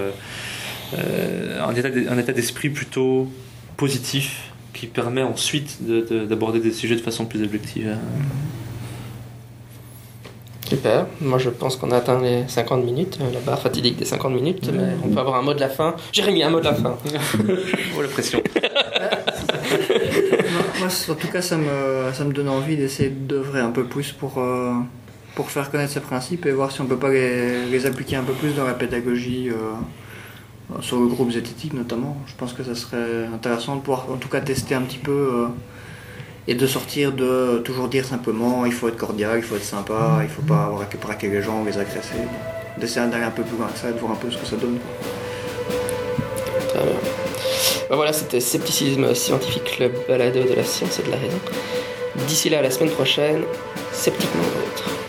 [0.95, 3.29] un état, un état d'esprit plutôt
[3.77, 7.97] positif qui permet ensuite d'aborder des sujets de façon plus objective.
[10.73, 14.33] Super, moi je pense qu'on a atteint les 50 minutes, la barre fatidique des 50
[14.33, 15.95] minutes, mais on peut avoir un mot de la fin.
[16.13, 16.97] Jérémy, un mot de la fin.
[17.99, 18.43] oh la pression.
[20.79, 24.13] moi, en tout cas, ça me, ça me donne envie d'essayer d'œuvrer un peu plus
[24.13, 24.73] pour, euh,
[25.35, 28.33] pour faire connaître ces principes et voir si on peut pas les, appliquer un peu
[28.33, 29.49] plus dans la pédagogie.
[29.51, 29.75] Euh,
[30.81, 32.17] sur le groupe zététique notamment.
[32.27, 35.13] Je pense que ça serait intéressant de pouvoir en tout cas tester un petit peu
[35.13, 35.47] euh,
[36.49, 40.21] et de sortir de toujours dire simplement il faut être cordial, il faut être sympa,
[40.23, 42.15] il faut pas braquer les gens, les agresser.
[42.79, 44.47] D'essayer d'aller un peu plus loin que ça et de voir un peu ce que
[44.47, 44.79] ça donne.
[46.69, 46.97] Très bien.
[47.91, 51.39] Voilà, c'était Scepticisme Scientifique, le balado de la science et de la raison.
[52.27, 52.97] D'ici là, la sceptique
[53.93, 55.02] sceptiquement vôtre.